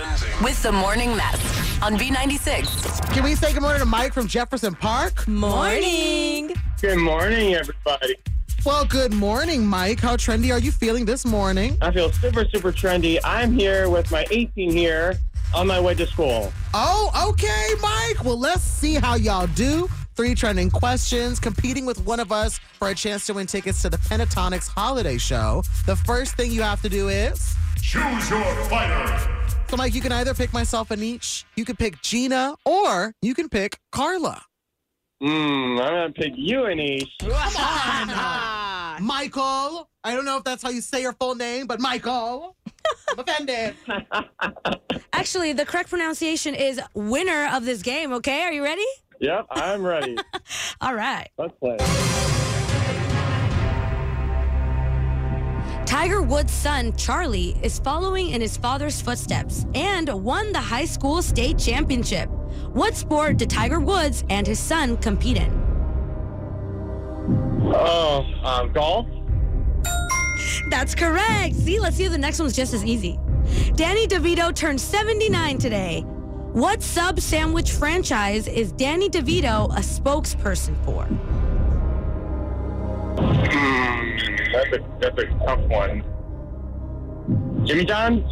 with 0.44 0.62
the 0.62 0.72
Morning 0.72 1.18
Mess 1.18 1.82
on 1.82 1.98
B96. 1.98 3.12
Can 3.12 3.24
we 3.24 3.34
say 3.34 3.52
good 3.52 3.64
morning 3.64 3.80
to 3.80 3.88
Mike 3.88 4.14
from 4.14 4.28
Jefferson 4.28 4.76
Park? 4.76 5.28
Morning. 5.28 6.54
Good 6.80 7.00
morning, 7.00 7.56
everybody. 7.56 8.16
Well, 8.64 8.86
good 8.86 9.12
morning, 9.12 9.66
Mike. 9.66 10.02
How 10.02 10.16
trendy 10.18 10.54
are 10.54 10.60
you 10.60 10.72
feeling 10.72 11.04
this 11.04 11.26
morning? 11.26 11.76
I 11.82 11.90
feel 11.90 12.12
super, 12.12 12.46
super 12.46 12.72
trendy. 12.72 13.18
I'm 13.24 13.52
here 13.52 13.90
with 13.90 14.12
my 14.12 14.28
18 14.30 14.72
here 14.72 15.18
on 15.56 15.66
my 15.66 15.80
way 15.80 15.96
to 15.96 16.06
school. 16.06 16.54
Oh, 16.76 17.30
okay, 17.30 17.70
Mike. 17.82 18.24
Well, 18.24 18.38
let's 18.38 18.62
see 18.62 18.94
how 18.94 19.16
y'all 19.16 19.48
do. 19.48 19.90
Three 20.20 20.36
trending 20.36 20.70
questions, 20.70 21.40
competing 21.40 21.86
with 21.86 22.06
one 22.06 22.20
of 22.20 22.30
us 22.30 22.58
for 22.58 22.90
a 22.90 22.94
chance 22.94 23.26
to 23.28 23.34
win 23.36 23.48
tickets 23.48 23.82
to 23.84 23.90
the 23.90 23.96
Pentatonix 23.96 24.68
holiday 24.68 25.18
show. 25.18 25.64
The 25.86 25.96
first 25.96 26.36
thing 26.36 26.52
you 26.52 26.62
have 26.62 26.82
to 26.82 26.90
do 26.90 27.08
is. 27.08 27.56
Choose 27.82 28.30
your 28.30 28.44
fighter. 28.66 29.48
So, 29.70 29.78
Mike, 29.78 29.96
you 29.96 30.02
can 30.02 30.12
either 30.12 30.34
pick 30.34 30.52
myself 30.52 30.90
Anish, 30.90 31.46
you 31.56 31.64
can 31.64 31.78
pick 31.78 32.02
Gina, 32.02 32.56
or 32.66 33.14
you 33.22 33.34
can 33.34 33.48
pick 33.48 33.80
Carla. 33.94 34.44
Hmm, 35.22 35.80
I'm 35.80 35.88
going 35.88 36.14
to 36.14 36.22
pick 36.22 36.34
you, 36.36 36.64
Anish. 36.64 37.08
Michael. 39.02 39.90
I 40.04 40.14
don't 40.14 40.26
know 40.26 40.36
if 40.36 40.44
that's 40.44 40.62
how 40.62 40.70
you 40.70 40.82
say 40.82 41.02
your 41.02 41.14
full 41.14 41.36
name, 41.36 41.66
but 41.66 41.80
Michael. 41.80 42.58
I'm 43.10 43.20
offended. 43.20 43.74
Actually, 45.14 45.54
the 45.54 45.66
correct 45.66 45.90
pronunciation 45.90 46.56
is 46.56 46.82
winner 46.94 47.50
of 47.54 47.64
this 47.64 47.82
game, 47.82 48.12
okay? 48.12 48.42
Are 48.42 48.52
you 48.52 48.66
ready? 48.66 48.84
Yep, 49.20 49.48
I'm 49.52 49.86
ready. 49.86 50.18
All 50.82 50.96
right. 50.96 51.30
Let's 51.38 51.54
play. 51.60 51.78
Tiger 55.86 56.22
Woods' 56.22 56.54
son, 56.54 56.96
Charlie, 56.96 57.58
is 57.62 57.80
following 57.80 58.30
in 58.30 58.40
his 58.40 58.56
father's 58.56 59.02
footsteps 59.02 59.66
and 59.74 60.08
won 60.24 60.52
the 60.52 60.60
high 60.60 60.86
school 60.86 61.22
state 61.22 61.58
championship. 61.58 62.30
What 62.74 62.96
sport 62.96 63.38
did 63.38 63.50
Tiger 63.50 63.80
Woods 63.80 64.24
and 64.30 64.48
his 64.48 64.60
son 64.60 64.98
compete 64.98 65.38
in? 65.38 65.52
Oh, 67.76 68.26
um, 68.44 68.72
golf? 68.72 69.08
That's 70.70 70.96
correct. 70.96 71.56
See, 71.56 71.80
let's 71.80 71.98
see 71.98 72.06
if 72.06 72.12
the 72.12 72.18
next 72.18 72.40
one's 72.40 72.56
just 72.56 72.74
as 72.74 72.86
easy. 72.86 73.20
Danny 73.76 74.08
DeVito 74.08 74.54
turned 74.56 74.80
79 74.80 75.58
today. 75.58 76.06
What 76.54 76.82
sub 76.82 77.20
sandwich 77.20 77.72
franchise 77.72 78.48
is 78.48 78.72
Danny 78.72 79.08
DeVito 79.08 79.70
a 79.70 79.82
spokesperson 79.82 80.76
for? 80.84 81.04
Hmm, 83.46 84.18
that's 84.52 84.74
a, 84.74 84.80
that's 85.00 85.20
a 85.20 85.26
tough 85.46 85.60
one. 85.70 86.04
Jimmy 87.68 87.86
John's? 87.86 88.24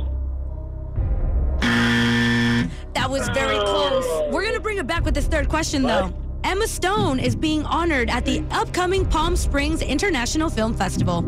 That 2.96 3.08
was 3.08 3.30
very 3.30 3.60
close. 3.60 4.06
We're 4.32 4.42
going 4.42 4.56
to 4.56 4.60
bring 4.60 4.80
it 4.80 4.88
back 4.88 5.06
with 5.06 5.14
this 5.14 5.28
third 5.28 5.48
question, 5.48 5.84
though. 5.84 6.12
Emma 6.44 6.68
Stone 6.68 7.20
is 7.20 7.36
being 7.36 7.64
honored 7.66 8.10
at 8.10 8.26
the 8.26 8.44
upcoming 8.50 9.06
Palm 9.06 9.36
Springs 9.36 9.84
International 9.84 10.50
Film 10.50 10.74
Festival. 10.74 11.24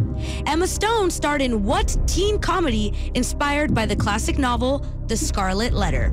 Emma 0.48 0.66
Stone 0.66 1.12
starred 1.12 1.44
in 1.44 1.64
what 1.64 1.96
teen 2.08 2.40
comedy 2.40 3.12
inspired 3.14 3.76
by 3.76 3.86
the 3.86 3.96
classic 3.96 4.40
novel 4.40 4.84
The 5.06 5.16
Scarlet 5.16 5.74
Letter? 5.74 6.12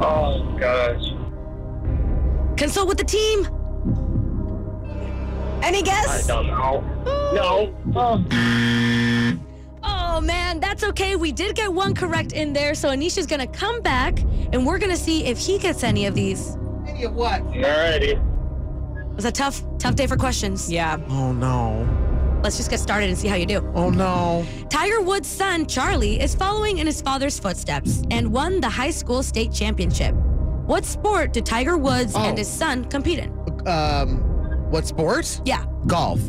Oh, 0.00 0.56
gosh. 0.58 1.12
Consult 2.56 2.88
with 2.88 2.98
the 2.98 3.04
team. 3.04 3.48
Any 5.62 5.82
I 5.88 6.22
don't 6.26 6.46
know. 6.46 6.80
No. 7.34 7.74
Oh. 7.96 8.24
Oh 9.82 10.20
man, 10.20 10.60
that's 10.60 10.84
okay. 10.84 11.16
We 11.16 11.32
did 11.32 11.56
get 11.56 11.72
one 11.72 11.94
correct 11.94 12.32
in 12.32 12.52
there, 12.52 12.74
so 12.74 12.88
Anish's 12.90 13.26
gonna 13.26 13.46
come 13.46 13.82
back 13.82 14.20
and 14.52 14.64
we're 14.64 14.78
gonna 14.78 14.96
see 14.96 15.24
if 15.24 15.38
he 15.38 15.58
gets 15.58 15.82
any 15.82 16.06
of 16.06 16.14
these. 16.14 16.56
Any 16.86 17.04
of 17.04 17.14
what? 17.14 17.42
Alrighty. 17.48 18.12
It 18.12 19.14
was 19.14 19.24
a 19.24 19.32
tough, 19.32 19.62
tough 19.78 19.94
day 19.94 20.06
for 20.06 20.16
questions. 20.16 20.70
Yeah. 20.70 20.98
Oh, 21.08 21.32
no. 21.32 22.05
Let's 22.42 22.56
just 22.56 22.70
get 22.70 22.78
started 22.80 23.08
and 23.08 23.18
see 23.18 23.28
how 23.28 23.34
you 23.34 23.46
do. 23.46 23.68
Oh, 23.74 23.90
no. 23.90 24.46
Tiger 24.68 25.00
Woods' 25.00 25.28
son, 25.28 25.66
Charlie, 25.66 26.20
is 26.20 26.34
following 26.34 26.78
in 26.78 26.86
his 26.86 27.00
father's 27.00 27.38
footsteps 27.38 28.02
and 28.10 28.32
won 28.32 28.60
the 28.60 28.68
high 28.68 28.90
school 28.90 29.22
state 29.22 29.52
championship. 29.52 30.14
What 30.14 30.84
sport 30.84 31.32
did 31.32 31.44
Tiger 31.46 31.76
Woods 31.76 32.12
Oh. 32.14 32.20
and 32.22 32.38
his 32.38 32.48
son 32.48 32.84
compete 32.84 33.18
in? 33.20 33.30
Um, 33.66 34.18
what 34.70 34.86
sport? 34.86 35.40
Yeah, 35.44 35.64
Golf. 35.86 36.20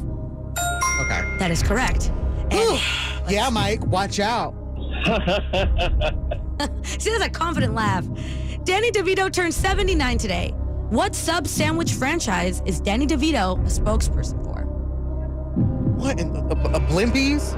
Okay. 1.02 1.22
that 1.38 1.52
is 1.52 1.62
correct. 1.62 2.12
And 2.52 2.80
yeah, 3.30 3.50
Mike, 3.52 3.86
watch 3.86 4.20
out. 4.20 4.54
see, 6.84 7.12
that's 7.12 7.26
a 7.26 7.30
confident 7.30 7.74
laugh. 7.76 8.06
Danny 8.64 8.90
DeVito 8.92 9.32
turned 9.32 9.54
79 9.54 10.18
today. 10.18 10.50
What 10.90 11.14
sub 11.16 11.48
sandwich 11.48 11.94
franchise 11.94 12.62
is 12.66 12.80
Danny 12.80 13.06
DeVito 13.06 13.60
a 13.60 13.70
spokesperson 13.70 14.44
for? 14.44 14.67
What 16.08 16.22
in 16.22 16.32
the, 16.32 16.40
the, 16.40 16.56
the 16.56 16.80
blimpies? 16.80 17.54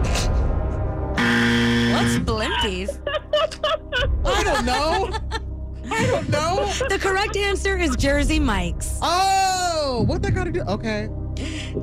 What's 1.93 2.17
Blimpies? 2.17 2.99
I 4.25 4.43
don't 4.43 4.65
know. 4.65 5.15
I 5.91 6.07
don't 6.07 6.27
know. 6.29 6.65
The 6.89 6.97
correct 6.97 7.37
answer 7.37 7.77
is 7.77 7.95
Jersey 7.95 8.39
Mike's. 8.39 8.97
Oh, 9.03 10.03
what 10.07 10.23
that 10.23 10.31
got 10.31 10.45
to 10.45 10.51
do? 10.51 10.61
Okay. 10.61 11.09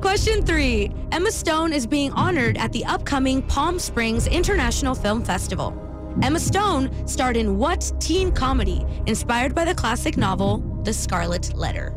Question 0.01 0.45
three 0.45 0.91
Emma 1.13 1.31
Stone 1.31 1.71
is 1.71 1.87
being 1.87 2.11
honored 2.11 2.57
at 2.57 2.73
the 2.73 2.83
upcoming 2.83 3.43
Palm 3.43 3.79
Springs 3.79 4.27
International 4.27 4.93
Film 4.93 5.23
Festival. 5.23 5.73
Emma 6.21 6.39
Stone 6.39 7.07
starred 7.07 7.37
in 7.37 7.57
what 7.57 7.93
teen 8.01 8.29
comedy 8.29 8.85
inspired 9.05 9.55
by 9.55 9.63
the 9.63 9.73
classic 9.73 10.17
novel 10.17 10.57
The 10.83 10.91
Scarlet 10.91 11.55
Letter? 11.55 11.91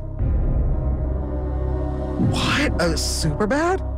What? 2.31 2.71
Uh, 2.75 2.95
Superbad? 2.95 3.90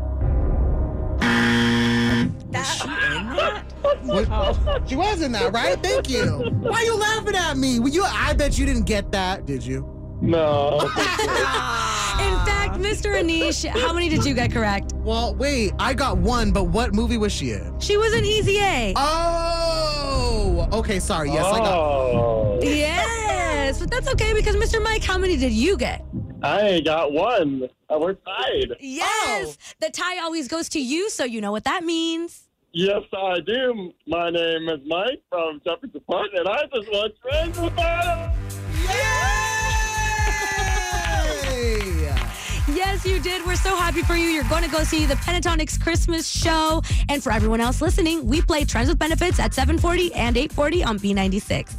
What- 4.02 4.88
She 4.88 4.96
was 4.96 5.22
in 5.22 5.32
that, 5.32 5.52
right? 5.52 5.80
Thank 5.82 6.08
you. 6.10 6.24
Why 6.60 6.78
are 6.78 6.82
you 6.82 6.96
laughing 6.96 7.34
at 7.36 7.56
me? 7.56 7.78
Well, 7.80 7.88
you, 7.88 8.04
I 8.04 8.32
bet 8.34 8.58
you 8.58 8.66
didn't 8.66 8.84
get 8.84 9.10
that, 9.12 9.46
did 9.46 9.64
you? 9.64 9.88
No. 10.20 10.78
In 10.82 12.36
fact, 12.46 12.74
Mr. 12.78 13.20
Anish, 13.20 13.66
how 13.66 13.92
many 13.92 14.08
did 14.08 14.24
you 14.24 14.34
get 14.34 14.52
correct? 14.52 14.92
Well, 14.96 15.34
wait, 15.34 15.72
I 15.78 15.94
got 15.94 16.18
one, 16.18 16.52
but 16.52 16.64
what 16.64 16.94
movie 16.94 17.16
was 17.16 17.32
she 17.32 17.50
in? 17.52 17.78
She 17.80 17.96
was 17.96 18.12
an 18.12 18.24
easy 18.24 18.58
A. 18.60 18.92
Oh, 18.96 20.68
okay, 20.72 21.00
sorry. 21.00 21.30
Yes, 21.30 21.44
I 21.44 21.58
got. 21.58 22.62
Yes, 22.62 23.78
but 23.80 23.90
that's 23.90 24.08
okay 24.12 24.32
because 24.34 24.54
Mr. 24.56 24.80
Mike, 24.82 25.02
how 25.02 25.18
many 25.18 25.36
did 25.36 25.52
you 25.52 25.76
get? 25.76 26.04
I 26.42 26.80
got 26.80 27.12
one. 27.12 27.68
Uh, 27.88 27.98
We're 28.00 28.14
tied. 28.14 28.76
Yes. 28.80 29.56
The 29.80 29.90
tie 29.90 30.18
always 30.22 30.46
goes 30.48 30.68
to 30.70 30.80
you, 30.80 31.08
so 31.10 31.24
you 31.24 31.40
know 31.40 31.52
what 31.52 31.64
that 31.64 31.82
means. 31.84 32.48
Yes, 32.74 33.02
I 33.12 33.40
do. 33.40 33.92
My 34.06 34.30
name 34.30 34.68
is 34.68 34.80
Mike 34.86 35.22
from 35.28 35.60
Jefferson 35.66 36.00
Park, 36.10 36.28
and 36.34 36.48
I 36.48 36.62
just 36.74 36.88
want 36.90 37.12
friends 37.20 37.58
with 37.60 37.78
Adam. 37.78 38.32
Yes, 42.74 43.04
you 43.04 43.20
did. 43.20 43.44
We're 43.44 43.56
so 43.56 43.76
happy 43.76 44.02
for 44.02 44.14
you. 44.14 44.28
You're 44.28 44.44
going 44.44 44.62
to 44.62 44.70
go 44.70 44.84
see 44.84 45.04
the 45.04 45.14
Pentatonix 45.14 45.78
Christmas 45.78 46.26
show. 46.26 46.80
And 47.10 47.22
for 47.22 47.30
everyone 47.30 47.60
else 47.60 47.82
listening, 47.82 48.24
we 48.26 48.40
play 48.40 48.64
Trends 48.64 48.88
with 48.88 48.98
Benefits 48.98 49.38
at 49.38 49.52
740 49.52 50.14
and 50.14 50.36
840 50.36 50.84
on 50.84 50.98
B96. 50.98 51.74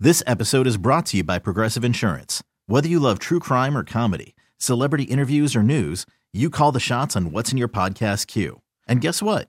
This 0.00 0.22
episode 0.26 0.66
is 0.66 0.76
brought 0.76 1.06
to 1.06 1.18
you 1.18 1.24
by 1.24 1.38
Progressive 1.38 1.84
Insurance. 1.84 2.42
Whether 2.66 2.88
you 2.88 2.98
love 2.98 3.20
true 3.20 3.38
crime 3.38 3.76
or 3.76 3.84
comedy, 3.84 4.34
celebrity 4.58 5.04
interviews 5.04 5.54
or 5.54 5.62
news, 5.62 6.04
you 6.32 6.50
call 6.50 6.72
the 6.72 6.80
shots 6.80 7.14
on 7.14 7.30
what's 7.30 7.52
in 7.52 7.58
your 7.58 7.68
podcast 7.68 8.26
queue. 8.26 8.60
And 8.88 9.00
guess 9.00 9.22
what? 9.22 9.48